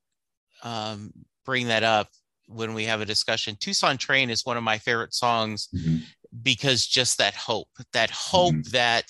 [0.63, 1.13] um,
[1.45, 2.09] bring that up
[2.49, 3.57] when we have a discussion.
[3.61, 5.99] Tucson train is one of my favorite songs mm-hmm.
[6.43, 8.71] because just that hope, that hope mm-hmm.
[8.73, 9.05] that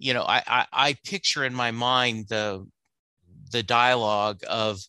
[0.00, 2.66] you know, I, I I picture in my mind the
[3.52, 4.80] the dialogue of,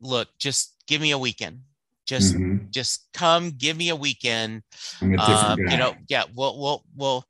[0.00, 1.60] look, just give me a weekend
[2.08, 2.64] just mm-hmm.
[2.70, 4.62] just come give me a weekend
[5.02, 7.24] um, you know yeah we'll we'll we'll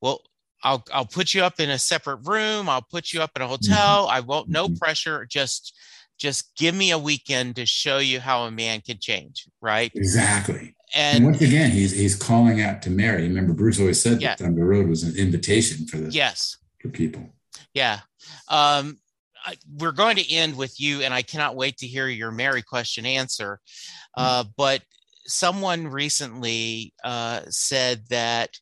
[0.00, 0.22] we'll
[0.62, 2.68] I'll I'll put you up in a separate room.
[2.68, 4.06] I'll put you up in a hotel.
[4.06, 4.14] Mm-hmm.
[4.16, 4.74] I won't no mm-hmm.
[4.74, 5.24] pressure.
[5.24, 5.72] Just
[6.18, 9.92] just give me a weekend to show you how a man can change, right?
[9.94, 10.74] Exactly.
[10.94, 13.22] And, and once again, he's he's calling out to Mary.
[13.22, 14.34] Remember, Bruce always said yeah.
[14.34, 17.22] that the Road was an invitation for the yes for people.
[17.72, 18.00] Yeah.
[18.48, 18.98] Um,
[19.78, 23.06] we're going to end with you, and I cannot wait to hear your Mary question
[23.06, 23.60] answer.
[24.16, 24.22] Hmm.
[24.22, 24.82] Uh, but
[25.26, 28.58] someone recently uh, said that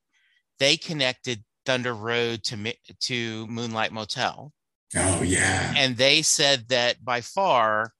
[0.58, 4.52] they connected Thunder Road to to Moonlight Motel.
[4.94, 7.92] Oh yeah, and they said that by far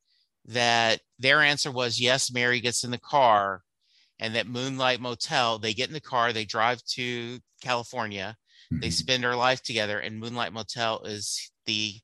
[0.46, 2.32] that their answer was yes.
[2.32, 3.62] Mary gets in the car,
[4.18, 5.58] and that Moonlight Motel.
[5.58, 8.36] They get in the car, they drive to California,
[8.72, 8.80] mm-hmm.
[8.80, 11.94] they spend their life together, and Moonlight Motel is the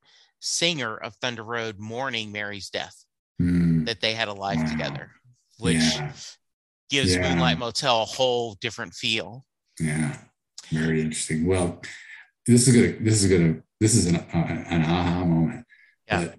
[0.44, 3.04] singer of Thunder Road mourning Mary's death,
[3.40, 3.86] mm.
[3.86, 4.70] that they had a life wow.
[4.70, 5.10] together,
[5.58, 6.12] which yeah.
[6.90, 7.22] gives yeah.
[7.22, 9.46] Moonlight Motel a whole different feel.
[9.80, 10.18] Yeah,
[10.70, 11.46] very interesting.
[11.46, 11.80] Well,
[12.44, 15.64] this is gonna, this is gonna, this is an, uh, an aha moment.
[16.08, 16.32] Yeah.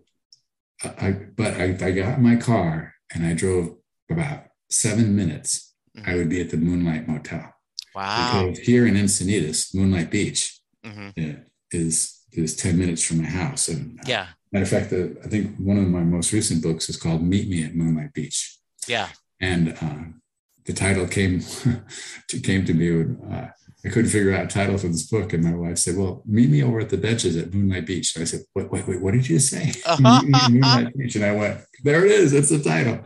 [0.84, 3.78] But I, but I, I got my car and I drove
[4.12, 5.74] about seven minutes.
[5.98, 6.10] Mm-hmm.
[6.10, 7.54] I would be at the Moonlight Motel.
[7.96, 8.48] Wow.
[8.50, 11.42] Because here in Encinitas, Moonlight Beach mm-hmm.
[11.72, 13.68] is is 10 minutes from my house.
[13.68, 14.28] And uh, yeah.
[14.52, 17.50] Matter of fact, the, I think one of my most recent books is called Meet
[17.50, 18.58] Me at Moonlight Beach.
[18.88, 19.10] Yeah.
[19.42, 20.18] And uh,
[20.66, 21.42] the title came
[22.28, 23.50] to, came to me when, uh,
[23.86, 25.34] I couldn't figure out a title for this book.
[25.34, 28.16] And my wife said, Well, meet me over at the benches at Moonlight Beach.
[28.16, 29.74] And I said, Wait, wait, wait, what did you say?
[30.00, 31.16] Moonlight Beach.
[31.16, 32.32] And I went, There it is.
[32.32, 33.04] That's the title.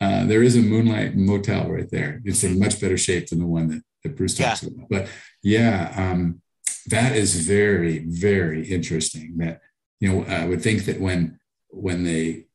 [0.00, 2.20] Uh, there is a Moonlight Motel right there.
[2.24, 4.70] It's in much better shape than the one that, that Bruce talks yeah.
[4.70, 4.88] about.
[4.88, 5.08] But
[5.42, 6.40] yeah, um,
[6.88, 9.38] that is very, very interesting.
[9.38, 9.60] That,
[10.00, 12.46] you know, I would think that when when they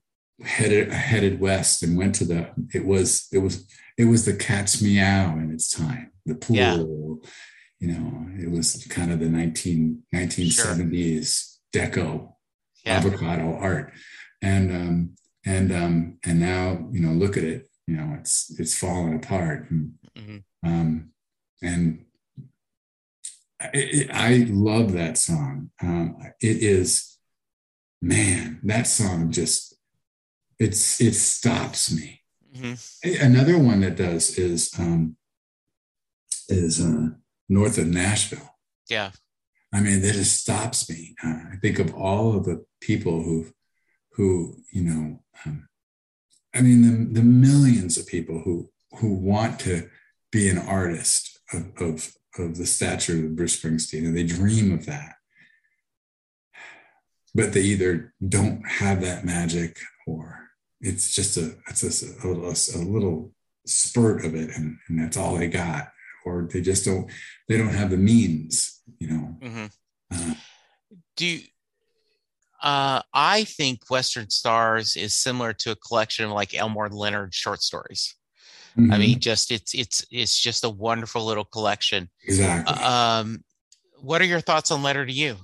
[0.44, 3.68] headed headed west and went to the it was it was
[3.98, 6.78] it was the cat's meow in its time the pool yeah.
[6.78, 11.84] you know it was kind of the 19 1970s sure.
[11.84, 12.34] deco
[12.86, 12.98] yeah.
[12.98, 13.92] avocado art
[14.42, 15.16] and um
[15.46, 19.70] and um and now you know look at it you know it's it's fallen apart
[19.70, 20.38] and mm-hmm.
[20.64, 21.10] um
[21.62, 22.06] and
[23.74, 25.72] it, I love that song.
[25.82, 27.18] Um, it is,
[28.02, 29.76] man, that song just
[30.60, 32.22] it's it stops me.
[32.56, 33.26] Mm-hmm.
[33.26, 35.16] Another one that does is um,
[36.48, 37.10] is uh,
[37.48, 38.56] north of Nashville.
[38.90, 39.12] Yeah,
[39.74, 41.16] I mean that just stops me.
[41.24, 43.48] Uh, I think of all of the people who
[44.14, 45.24] who you know.
[45.46, 45.68] Um,
[46.54, 49.90] I mean the the millions of people who who want to
[50.32, 54.86] be an artist of, of of the stature of Bruce Springsteen, and they dream of
[54.86, 55.16] that.
[57.34, 59.78] But they either don't have that magic
[60.08, 60.50] or
[60.82, 63.32] it's just a it's a, a, a, little
[63.66, 65.90] spurt of it and, and that's all they got
[66.26, 67.12] or they just don't
[67.48, 69.66] they don't have the means you know mm-hmm.
[70.12, 70.34] uh,
[71.16, 71.42] do you,
[72.62, 77.62] uh, I think Western Stars is similar to a collection of like Elmore Leonard short
[77.62, 78.16] stories.
[78.78, 78.94] Mm-hmm.
[78.94, 82.10] I mean, just it's it's it's just a wonderful little collection.
[82.24, 82.76] Exactly.
[82.84, 83.44] Um,
[84.02, 85.38] what are your thoughts on Letter to You?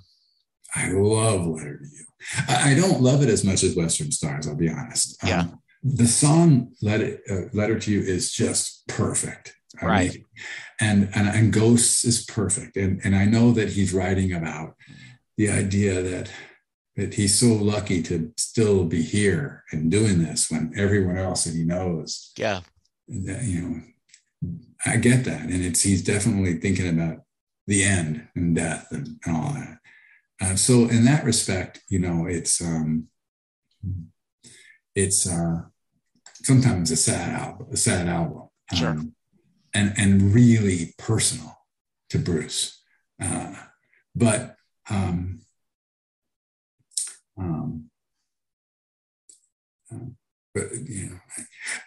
[0.76, 2.05] I love Letter to You.
[2.47, 4.47] I, I don't love it as much as Western Stars.
[4.47, 5.17] I'll be honest.
[5.23, 5.41] Yeah.
[5.41, 9.53] Um, the song "Letter uh, Letter to You" is just perfect.
[9.82, 10.13] I right.
[10.13, 10.26] Mean,
[10.80, 12.78] and, and and Ghosts is perfect.
[12.78, 14.76] And and I know that he's writing about
[15.38, 16.32] the idea that
[16.95, 21.53] that he's so lucky to still be here and doing this when everyone else that
[21.53, 22.32] he knows.
[22.38, 22.61] Yeah.
[23.07, 23.81] That, you know,
[24.85, 25.41] I get that.
[25.41, 27.23] And it's he's definitely thinking about
[27.67, 29.79] the end and death and, and all that.
[30.41, 33.07] Uh, so in that respect, you know, it's um,
[34.93, 35.61] it's uh,
[36.43, 38.97] sometimes a sad album, a sad album, um, sure.
[39.73, 41.57] and and really personal
[42.09, 42.81] to Bruce.
[43.21, 43.53] Uh,
[44.13, 44.55] but
[44.89, 45.41] um,
[47.37, 47.89] um,
[49.91, 49.97] uh,
[50.53, 51.19] but you know,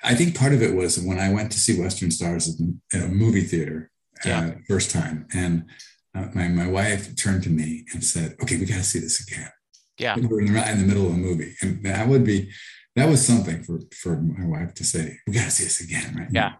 [0.02, 2.80] I, I, think part of it was when I went to see Western Stars in
[2.92, 3.90] a movie theater
[4.24, 4.40] yeah.
[4.40, 5.66] uh, first time, and
[6.14, 9.26] uh, my, my wife turned to me and said, okay, we got to see this
[9.26, 9.50] again.
[9.98, 10.16] Yeah.
[10.16, 11.54] We were in the, in the middle of a movie.
[11.60, 12.50] And that would be,
[12.96, 16.16] that was something for, for my wife to say, we got to see this again.
[16.16, 16.28] Right.
[16.32, 16.52] Yeah.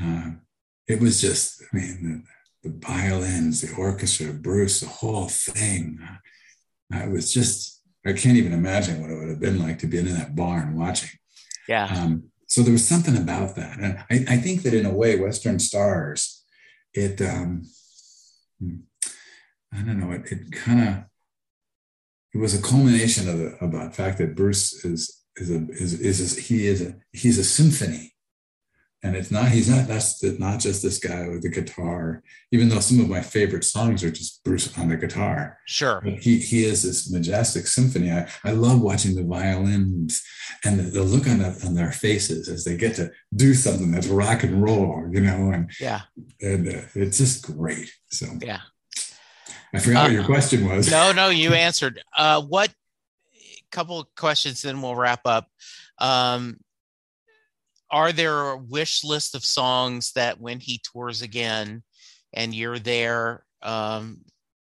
[0.00, 0.32] Uh,
[0.86, 2.24] it was just, I mean,
[2.62, 5.98] the, the violins, the orchestra, Bruce, the whole thing.
[6.94, 9.86] Uh, it was just, I can't even imagine what it would have been like to
[9.86, 11.10] be in that barn watching.
[11.68, 11.84] Yeah.
[11.84, 13.78] Um, so there was something about that.
[13.78, 16.44] And I, I think that in a way, Western Stars,
[16.94, 17.62] it, um,
[18.60, 18.76] Hmm.
[19.72, 20.12] I don't know.
[20.12, 21.04] It, it kind of
[22.34, 26.00] it was a culmination of the of the fact that Bruce is is a is
[26.00, 28.14] is a, he is a he's a symphony,
[29.02, 32.22] and it's not he's not that's not just this guy with the guitar.
[32.50, 36.14] Even though some of my favorite songs are just Bruce on the guitar, sure, but
[36.14, 38.10] he he is this majestic symphony.
[38.10, 40.22] I, I love watching the violins
[40.64, 43.90] and the, the look on the, on their faces as they get to do something
[43.90, 46.02] that's rock and roll, you know, and yeah,
[46.40, 47.92] and uh, it's just great.
[48.10, 48.60] So yeah.
[49.72, 50.90] I forgot uh, what your uh, question was.
[50.90, 52.02] No, no, you answered.
[52.16, 52.72] Uh, what
[53.70, 55.48] couple of questions, then we'll wrap up.
[55.98, 56.58] Um,
[57.90, 61.82] are there a wish list of songs that when he tours again
[62.32, 64.20] and you're there um,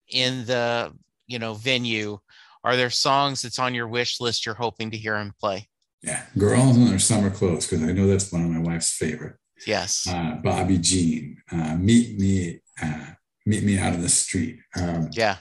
[0.10, 0.94] in the
[1.28, 2.18] you know venue,
[2.64, 5.68] are there songs that's on your wish list you're hoping to hear him play?
[6.02, 9.36] Yeah, girls in their summer clothes because I know that's one of my wife's favorite.
[9.68, 10.08] Yes.
[10.10, 13.08] Uh, Bobby Jean, uh, meet me, uh,
[13.46, 14.60] meet me out in the street.
[14.76, 15.38] Um, yeah.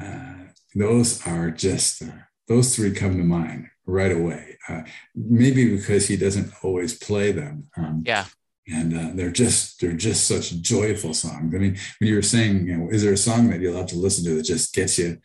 [0.00, 2.06] Uh, those are just uh,
[2.48, 4.58] those three come to mind right away.
[4.68, 4.82] Uh,
[5.14, 7.68] maybe because he doesn't always play them.
[7.76, 8.26] Um, yeah.
[8.72, 11.52] And they're just they're just such joyful songs.
[11.54, 13.88] I mean, when you were saying, you know, is there a song that you love
[13.88, 15.18] to listen to that just gets you?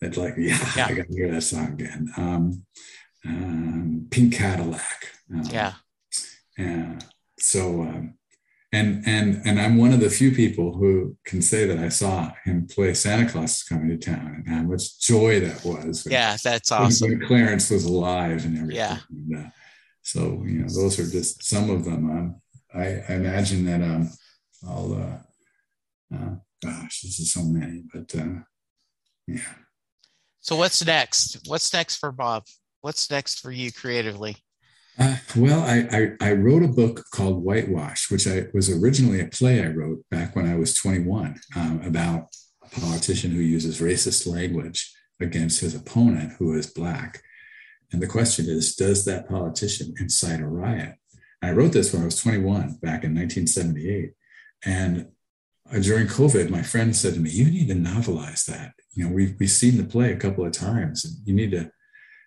[0.00, 0.86] That like, yeah, yeah.
[0.86, 2.12] I got to hear that song again.
[2.16, 2.64] Um,
[3.26, 5.08] um, Pink Cadillac.
[5.32, 5.72] Um, yeah.
[6.56, 6.98] Yeah.
[7.38, 8.14] So, um,
[8.74, 12.32] and and and I'm one of the few people who can say that I saw
[12.44, 16.06] him play Santa Claus coming to town, and how much joy that was.
[16.10, 17.10] Yeah, that's awesome.
[17.10, 18.76] When Clarence was alive and everything.
[18.76, 18.98] Yeah.
[19.10, 19.50] And, uh,
[20.02, 22.10] so you know, those are just some of them.
[22.10, 22.42] Um,
[22.74, 24.10] I, I, imagine that um,
[24.66, 28.40] I'll uh, uh, gosh, this is so many, but uh,
[29.28, 29.54] yeah.
[30.40, 31.46] So what's next?
[31.46, 32.42] What's next for Bob?
[32.80, 34.36] What's next for you creatively?
[34.98, 39.26] Uh, well, I, I, I wrote a book called Whitewash, which I was originally a
[39.26, 42.28] play I wrote back when I was 21 um, about
[42.62, 47.22] a politician who uses racist language against his opponent who is black.
[47.92, 50.94] And the question is, does that politician incite a riot?
[51.42, 54.12] I wrote this when I was 21 back in 1978.
[54.64, 55.08] And
[55.70, 58.72] uh, during COVID, my friend said to me, "You need to novelize that.
[58.94, 61.70] You know, we've we've seen the play a couple of times, and you need to."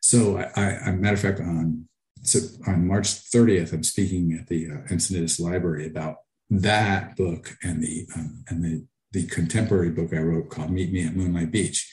[0.01, 1.86] So, I, I, I matter of fact, on
[2.27, 6.17] so on March 30th, I'm speaking at the uh, Encinitas Library about
[6.49, 11.05] that book and the um, and the the contemporary book I wrote called "Meet Me
[11.05, 11.91] at Moonlight Beach."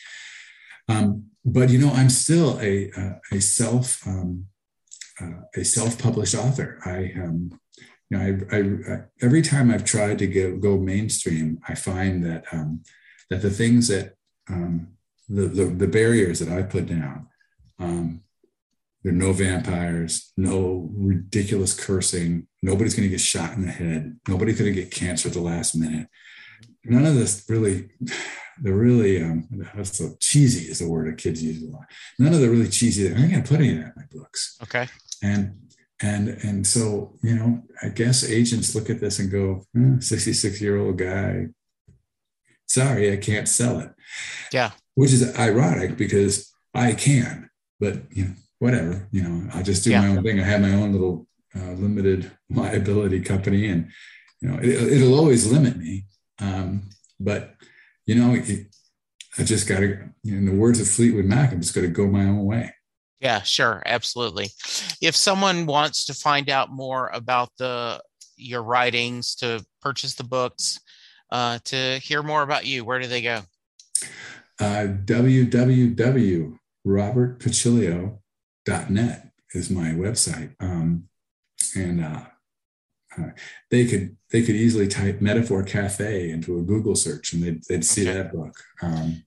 [0.89, 4.47] Um, but you know, I'm still a a, a self um,
[5.20, 6.78] uh, a self published author.
[6.85, 7.59] I um,
[8.11, 8.61] you know, I, I,
[8.95, 12.82] I, every time I've tried to go, go mainstream, I find that um,
[13.30, 14.14] that the things that
[14.49, 14.89] um,
[15.28, 17.28] the, the, the barriers that I put down,
[17.78, 18.20] um,
[19.05, 24.19] there are no vampires, no ridiculous cursing, nobody's going to get shot in the head,
[24.27, 26.09] nobody's going to get cancer at the last minute.
[26.85, 27.91] None of this really,
[28.63, 31.85] the really, um, that's so cheesy is the word that kids use a lot.
[32.19, 34.59] None of the really cheesy, I'm going to put any of that in my books.
[34.63, 34.89] Okay.
[35.23, 35.55] And
[36.03, 39.65] and and so you know i guess agents look at this and go
[40.01, 41.47] 66 year old guy
[42.67, 43.93] sorry i can't sell it
[44.53, 47.49] yeah which is ironic because i can
[47.79, 50.01] but you know whatever you know i just do yeah.
[50.01, 51.27] my own thing i have my own little
[51.57, 53.91] uh, limited liability company and
[54.41, 56.05] you know it, will always limit me
[56.41, 56.83] um,
[57.21, 57.55] but
[58.07, 58.67] you know it,
[59.39, 62.07] i just got to in the words of fleetwood mac i'm just going to go
[62.07, 62.73] my own way
[63.25, 64.51] yeah, sure, absolutely.
[65.01, 68.03] If someone wants to find out more about the
[68.37, 70.79] your writings, to purchase the books,
[71.31, 73.41] uh, to hear more about you, where do they go?
[74.61, 74.89] Uh,
[78.65, 81.05] www.robertpacilio.net is my website, um,
[81.77, 82.25] and uh,
[83.17, 83.31] uh,
[83.71, 87.85] they could they could easily type Metaphor Cafe into a Google search, and they'd, they'd
[87.85, 88.19] see okay.
[88.19, 88.55] that book.
[88.83, 89.25] Um,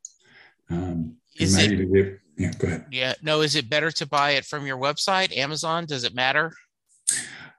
[0.70, 2.86] um, is it, it, yeah, go ahead.
[2.92, 5.86] Yeah, no, is it better to buy it from your website, Amazon?
[5.86, 6.54] Does it matter?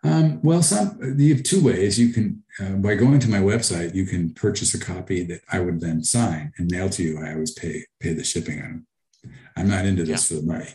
[0.04, 1.98] Um, well, some you have two ways.
[1.98, 5.60] You can uh, by going to my website, you can purchase a copy that I
[5.60, 7.18] would then sign and mail to you.
[7.18, 8.86] I always pay pay the shipping on.
[9.56, 10.36] I'm not into this yeah.
[10.36, 10.72] for the money,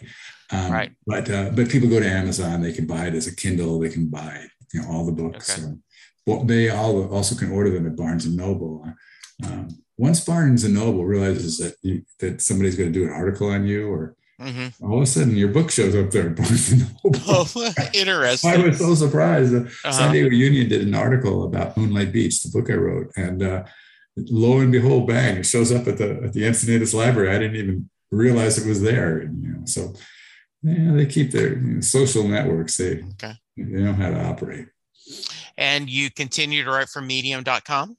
[0.53, 0.91] um, right?
[1.05, 2.61] But uh, but people go to Amazon.
[2.61, 3.79] They can buy it as a Kindle.
[3.79, 5.57] They can buy you know all the books.
[5.57, 5.73] Okay.
[6.25, 8.85] well, they all also can order them at Barnes and Noble.
[9.43, 13.49] Um, once Barnes and Noble realizes that you, that somebody's going to do an article
[13.49, 14.85] on you, or mm-hmm.
[14.85, 17.19] all of a sudden your book shows up there at Barnes and Noble.
[17.27, 18.49] Oh, interesting!
[18.49, 19.55] I was so surprised.
[19.55, 19.91] Uh-huh.
[19.91, 23.63] San Diego Union did an article about Moonlight Beach, the book I wrote, and uh,
[24.17, 25.37] lo and behold, bang!
[25.37, 27.29] It shows up at the at the Encinitas Library.
[27.29, 29.23] I didn't even realize it was there.
[29.23, 29.93] You know, so
[30.63, 32.77] yeah, they keep their you know, social networks.
[32.77, 33.33] They okay.
[33.57, 34.67] they know how to operate.
[35.57, 37.97] And you continue to write for Medium.com.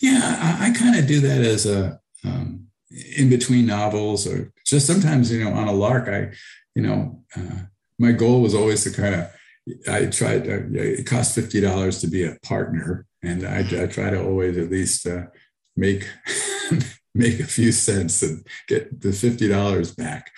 [0.00, 2.68] Yeah, I, I kind of do that as a um,
[3.16, 6.08] in between novels, or just sometimes you know on a lark.
[6.08, 6.32] I,
[6.74, 7.66] you know, uh,
[7.98, 9.30] my goal was always to kind of.
[9.88, 10.48] I tried.
[10.48, 14.58] Uh, it cost fifty dollars to be a partner, and I, I try to always
[14.58, 15.26] at least uh,
[15.76, 16.08] make
[17.14, 20.30] make a few cents and get the fifty dollars back.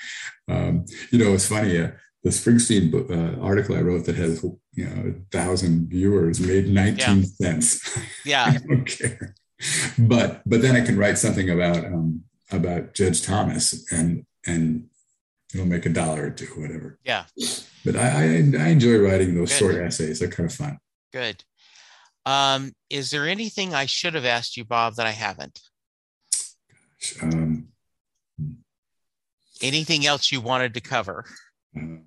[0.49, 1.79] Um, you know, it's funny.
[1.79, 1.91] Uh,
[2.27, 4.43] the Springsteen uh, article I wrote that has
[4.74, 7.22] you know a thousand viewers made 19 yeah.
[7.22, 7.99] cents.
[8.24, 9.35] Yeah, I don't care.
[9.97, 14.89] But but then I can write something about um, about Judge Thomas and and
[15.55, 16.99] it'll make a dollar or two, whatever.
[17.05, 17.24] Yeah.
[17.85, 18.24] But I I,
[18.64, 19.59] I enjoy writing those Good.
[19.59, 20.18] short essays.
[20.18, 20.79] They're kind of fun.
[21.12, 21.45] Good.
[22.27, 25.61] Um, is there anything I should have asked you, Bob, that I haven't?
[27.22, 27.68] Um,
[29.62, 31.24] anything else you wanted to cover?
[31.76, 32.04] Um,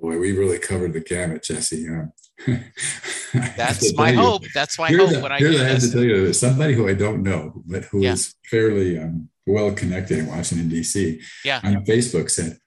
[0.00, 1.88] Boy, we really covered the gamut, Jesse.
[1.88, 2.12] Um,
[3.56, 4.42] That's my hope.
[4.42, 5.10] You, That's my hope.
[5.10, 7.84] The, when I here's I have to tell you, somebody who I don't know, but
[7.84, 8.12] who yeah.
[8.12, 11.20] is fairly um, well connected in Washington D.C.
[11.44, 11.60] Yeah.
[11.62, 12.58] on Facebook said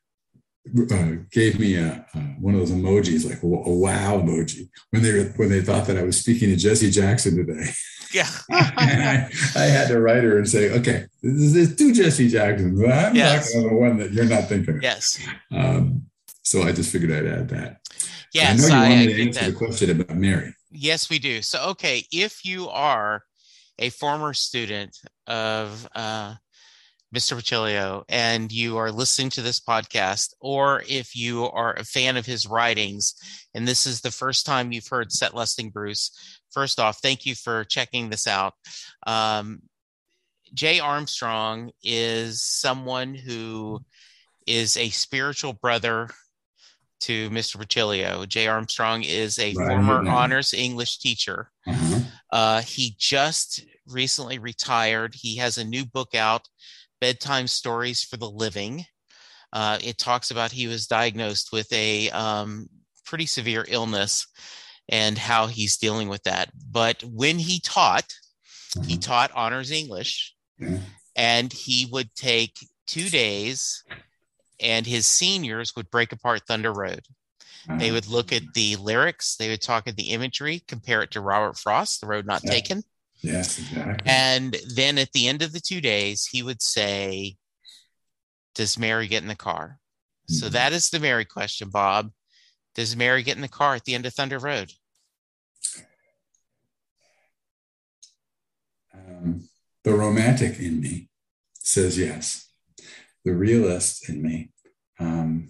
[0.91, 5.23] uh, gave me a, uh, one of those emojis, like a, wow emoji, when they
[5.35, 7.69] when they thought that I was speaking to Jesse Jackson today.
[8.13, 12.81] Yeah, I, I, had to write her and say, okay, this is two Jesse Jacksons.
[12.81, 13.51] I'm yes.
[13.51, 14.77] talking about the one that you're not thinking.
[14.77, 14.83] Of.
[14.83, 15.19] Yes.
[15.51, 16.03] Um,
[16.43, 17.81] so I just figured I'd add that.
[18.33, 19.51] Yes, I know you wanted to answer that.
[19.51, 20.55] the question about Mary.
[20.71, 21.41] Yes, we do.
[21.41, 23.23] So, okay, if you are
[23.79, 24.97] a former student
[25.27, 26.35] of uh,
[27.15, 27.37] Mr.
[27.37, 32.25] Pacilio, and you are listening to this podcast, or if you are a fan of
[32.25, 33.15] his writings,
[33.53, 36.11] and this is the first time you've heard Set Listing Bruce,
[36.51, 38.53] first off, thank you for checking this out.
[39.05, 39.61] Um,
[40.53, 43.79] Jay Armstrong is someone who
[44.45, 46.09] is a spiritual brother
[47.01, 47.57] to Mr.
[47.57, 48.27] Pacilio.
[48.27, 49.67] Jay Armstrong is a right.
[49.67, 51.51] former honors English teacher.
[51.67, 51.99] Uh-huh.
[52.31, 55.15] Uh, he just recently retired.
[55.15, 56.47] He has a new book out,
[56.99, 58.85] Bedtime Stories for the Living.
[59.53, 62.67] Uh, it talks about he was diagnosed with a um,
[63.05, 64.27] pretty severe illness
[64.89, 66.49] and how he's dealing with that.
[66.69, 68.13] But when he taught,
[68.75, 68.85] uh-huh.
[68.87, 70.79] he taught honors English, yeah.
[71.15, 73.83] and he would take two days
[74.59, 77.01] and his seniors would break apart Thunder Road.
[77.69, 81.21] They would look at the lyrics, they would talk at the imagery, compare it to
[81.21, 82.51] Robert Frost, The Road Not yeah.
[82.51, 82.83] Taken.
[83.21, 84.05] Yes, exactly.
[84.05, 87.35] And then at the end of the two days, he would say,
[88.55, 89.79] Does Mary get in the car?
[90.29, 90.35] Mm-hmm.
[90.35, 92.11] So that is the Mary question, Bob.
[92.75, 94.71] Does Mary get in the car at the end of Thunder Road?
[98.93, 99.49] Um,
[99.83, 101.09] the romantic in me
[101.53, 102.47] says yes
[103.27, 104.51] the realist in me,
[104.99, 105.49] um,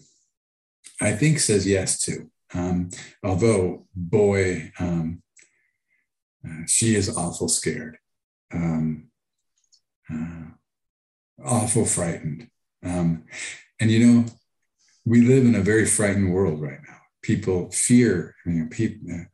[0.99, 2.31] I think says yes too.
[2.53, 2.89] Um,
[3.23, 5.21] although, boy, um,
[6.47, 7.97] uh, she is awful scared,
[8.53, 9.09] um,
[10.11, 10.51] uh,
[11.43, 12.49] awful frightened.
[12.83, 13.25] Um,
[13.79, 14.25] and you know,
[15.05, 16.97] we live in a very frightened world right now.
[17.21, 19.25] People fear, you know, people, uh,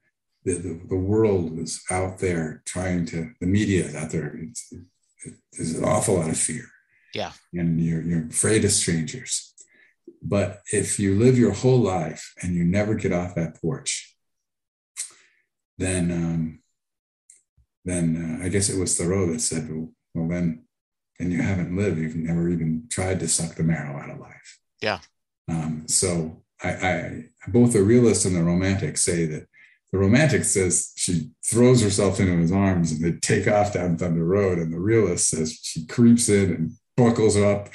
[0.45, 4.35] the, the, the, world is out there trying to, the media is out there.
[4.35, 6.65] It's, it, there's an awful lot of fear.
[7.13, 7.31] Yeah.
[7.53, 9.53] And you're, you're afraid of strangers.
[10.21, 14.15] But if you live your whole life and you never get off that porch,
[15.77, 16.62] then um,
[17.85, 20.65] then uh, I guess it was Thoreau that said, well, well, then
[21.19, 21.99] then you haven't lived.
[21.99, 24.59] You've never even tried to suck the marrow out of life.
[24.81, 24.99] Yeah.
[25.47, 29.47] Um, so I, I both the realist and the romantic say that
[29.91, 34.25] the romantic says she throws herself into his arms and they take off down Thunder
[34.25, 37.69] Road, and the realist says she creeps in and buckles up,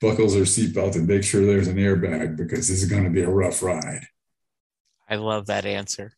[0.00, 3.22] buckles her seatbelt, and makes sure there's an airbag because this is going to be
[3.22, 4.04] a rough ride.
[5.10, 6.12] I love that answer.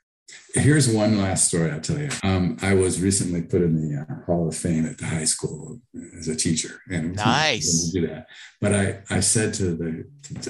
[0.53, 2.09] Here's one last story I'll tell you.
[2.21, 5.79] Um, I was recently put in the uh, Hall of Fame at the high school
[6.19, 8.27] as a teacher, and nice do that.
[8.61, 10.05] But I, I said to the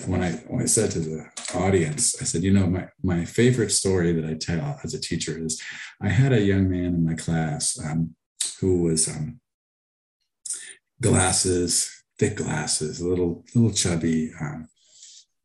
[0.05, 1.25] when I when I said to the
[1.55, 5.39] audience, I said, you know, my my favorite story that I tell as a teacher
[5.39, 5.61] is,
[6.01, 8.13] I had a young man in my class um,
[8.59, 9.39] who was um,
[11.01, 14.67] glasses, thick glasses, a little little chubby, um,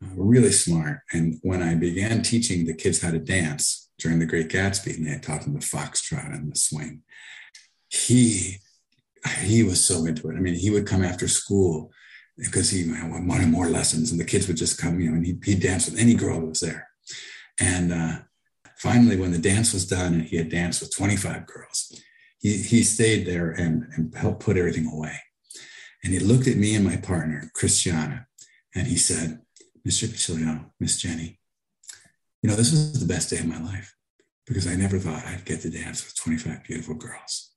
[0.00, 0.98] really smart.
[1.12, 5.06] And when I began teaching the kids how to dance during the Great Gatsby, and
[5.06, 7.02] they had taught him the foxtrot and the swing.
[7.88, 8.58] He
[9.40, 10.36] he was so into it.
[10.36, 11.90] I mean, he would come after school
[12.36, 15.38] because he wanted more lessons, and the kids would just come, you know, and he
[15.44, 16.88] he danced with any girl that was there.
[17.58, 18.18] And uh,
[18.76, 22.00] finally, when the dance was done, and he had danced with 25 girls,
[22.38, 25.16] he he stayed there and and helped put everything away.
[26.04, 28.26] And he looked at me and my partner, Christiana,
[28.74, 29.40] and he said,
[29.86, 30.06] Mr.
[30.06, 31.37] Pacilio, Miss Jenny,
[32.42, 33.94] you know, this was the best day of my life
[34.46, 37.52] because I never thought I'd get to dance with 25 beautiful girls.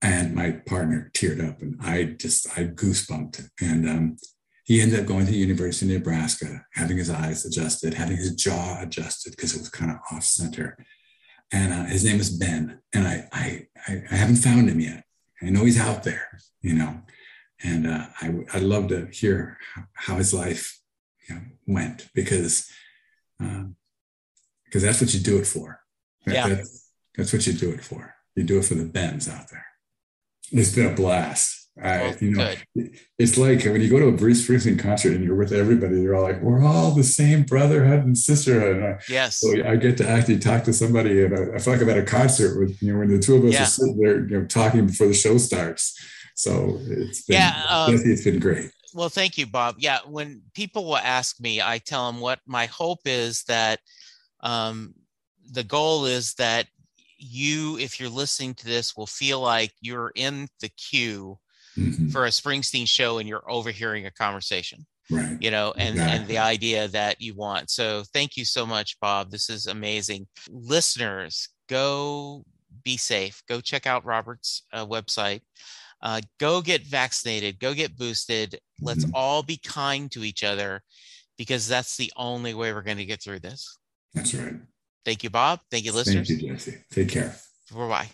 [0.00, 3.48] And my partner teared up and I just, I goosebumped.
[3.60, 4.16] And um,
[4.64, 8.34] he ended up going to the University of Nebraska, having his eyes adjusted, having his
[8.34, 10.76] jaw adjusted because it was kind of off center.
[11.50, 12.80] And uh, his name is Ben.
[12.92, 15.04] And I, I, I, haven't found him yet.
[15.42, 17.00] I know he's out there, you know,
[17.62, 19.56] and uh, I, I'd love to hear
[19.94, 20.80] how his life
[21.28, 22.70] you know, went because
[23.38, 23.76] because um,
[24.80, 25.80] that's what you do it for.
[26.26, 26.48] That, yeah.
[26.48, 28.14] That's, that's what you do it for.
[28.36, 29.66] You do it for the Bens out there.
[30.52, 31.58] It's been a blast.
[31.82, 32.98] I, you know, good.
[33.18, 36.16] it's like when you go to a Bruce Springsteen concert and you're with everybody, you're
[36.16, 38.76] all like, we're all the same brotherhood and sisterhood.
[38.76, 39.38] And I, yes.
[39.38, 41.98] So I get to actually talk to somebody, and I, I, feel like I'm at
[41.98, 43.62] a concert with, you know, when the two of us yeah.
[43.62, 45.96] are sitting there, you know, talking before the show starts.
[46.34, 48.70] So it's been, yeah, um, it's been great.
[48.94, 49.76] Well, thank you, Bob.
[49.78, 53.80] Yeah, when people will ask me, I tell them what my hope is that
[54.40, 54.94] um,
[55.50, 56.66] the goal is that
[57.18, 61.38] you, if you're listening to this, will feel like you're in the queue
[61.76, 62.08] mm-hmm.
[62.08, 64.86] for a Springsteen show and you're overhearing a conversation.
[65.10, 65.38] Right.
[65.40, 66.16] You know, and Exactly.
[66.18, 67.70] and the idea that you want.
[67.70, 69.30] So thank you so much, Bob.
[69.30, 70.26] This is amazing.
[70.50, 72.44] Listeners, go
[72.84, 73.42] be safe.
[73.48, 75.40] Go check out Robert's uh, website.
[76.00, 77.58] Uh, go get vaccinated.
[77.58, 78.58] Go get boosted.
[78.80, 79.10] Let's Mhm.
[79.14, 80.82] all be kind to each other
[81.36, 83.76] because that's the only way we're going to get through this.
[84.14, 84.54] That's right.
[85.04, 85.60] Thank you, Bob.
[85.70, 86.28] Thank you, listeners.
[86.28, 86.84] Thank you, Jesse.
[86.90, 87.34] Take care.
[87.72, 88.10] Bye bye.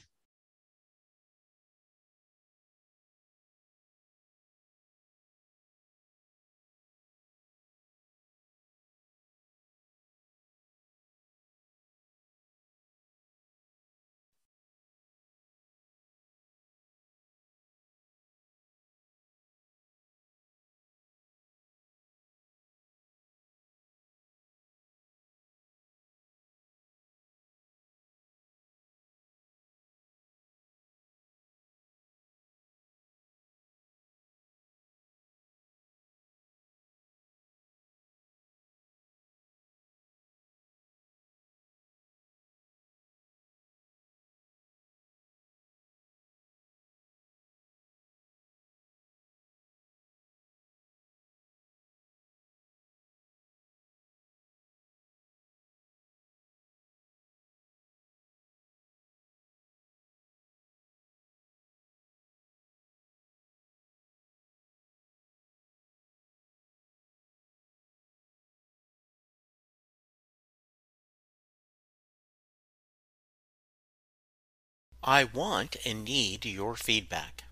[75.07, 77.45] I want and need your feedback.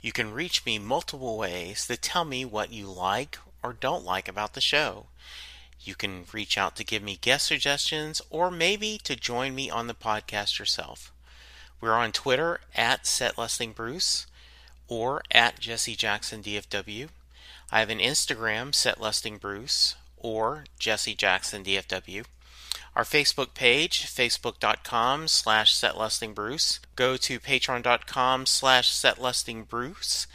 [0.00, 4.26] You can reach me multiple ways to tell me what you like or don't like
[4.26, 5.08] about the show.
[5.82, 9.86] You can reach out to give me guest suggestions or maybe to join me on
[9.86, 11.12] the podcast yourself.
[11.78, 14.24] We're on Twitter at SetListingBruce
[14.88, 17.08] or at Jesse Jackson DFW.
[17.70, 22.24] I have an Instagram, SetListingBruce or Jesse Jackson DFW.
[22.96, 26.78] Our Facebook page, facebook.com slash setlistingbruce.
[26.94, 30.26] Go to patreon.com slash setlistingbruce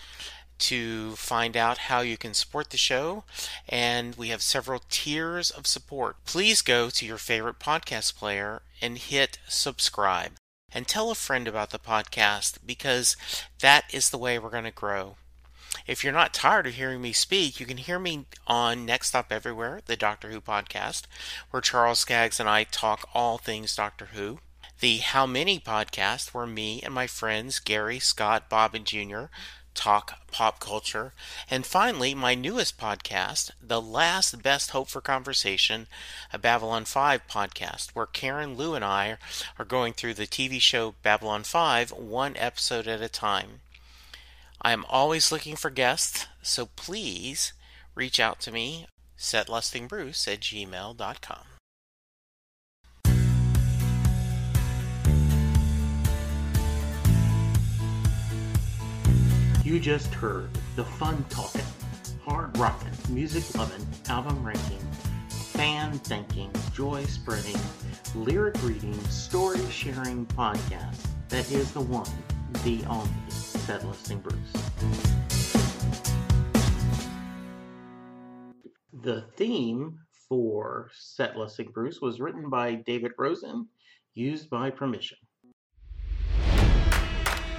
[0.60, 3.23] to find out how you can support the show.
[3.68, 6.18] And we have several tiers of support.
[6.26, 10.34] Please go to your favorite podcast player and hit subscribe.
[10.72, 13.15] And tell a friend about the podcast because
[13.61, 15.15] that is the way we're going to grow.
[15.85, 19.31] If you're not tired of hearing me speak, you can hear me on Next Stop
[19.31, 21.03] Everywhere, the Doctor Who podcast,
[21.51, 24.39] where Charles Skaggs and I talk all things Doctor Who.
[24.79, 29.25] The How Many podcast, where me and my friends Gary, Scott, Bob, and Jr.
[29.73, 31.13] talk pop culture.
[31.51, 35.87] And finally, my newest podcast, The Last Best Hope for Conversation,
[36.31, 39.17] a Babylon 5 podcast, where Karen, Lou, and I
[39.57, 43.61] are going through the TV show Babylon 5 one episode at a time.
[44.61, 47.53] I am always looking for guests, so please
[47.95, 48.88] reach out to me,
[49.18, 51.45] setlistingbruce at gmail.com.
[59.64, 61.61] You just heard the fun talking,
[62.26, 64.80] hard rocking, music loving, album ranking,
[65.30, 67.60] fan thinking, joy spreading,
[68.14, 72.10] lyric reading, story sharing podcast that is the one,
[72.63, 74.35] the only, Set Listing Bruce.
[79.01, 83.67] The theme for Set Listing Bruce was written by David Rosen,
[84.13, 85.17] used by permission.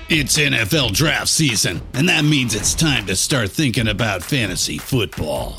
[0.09, 5.59] It's NFL draft season, and that means it's time to start thinking about fantasy football.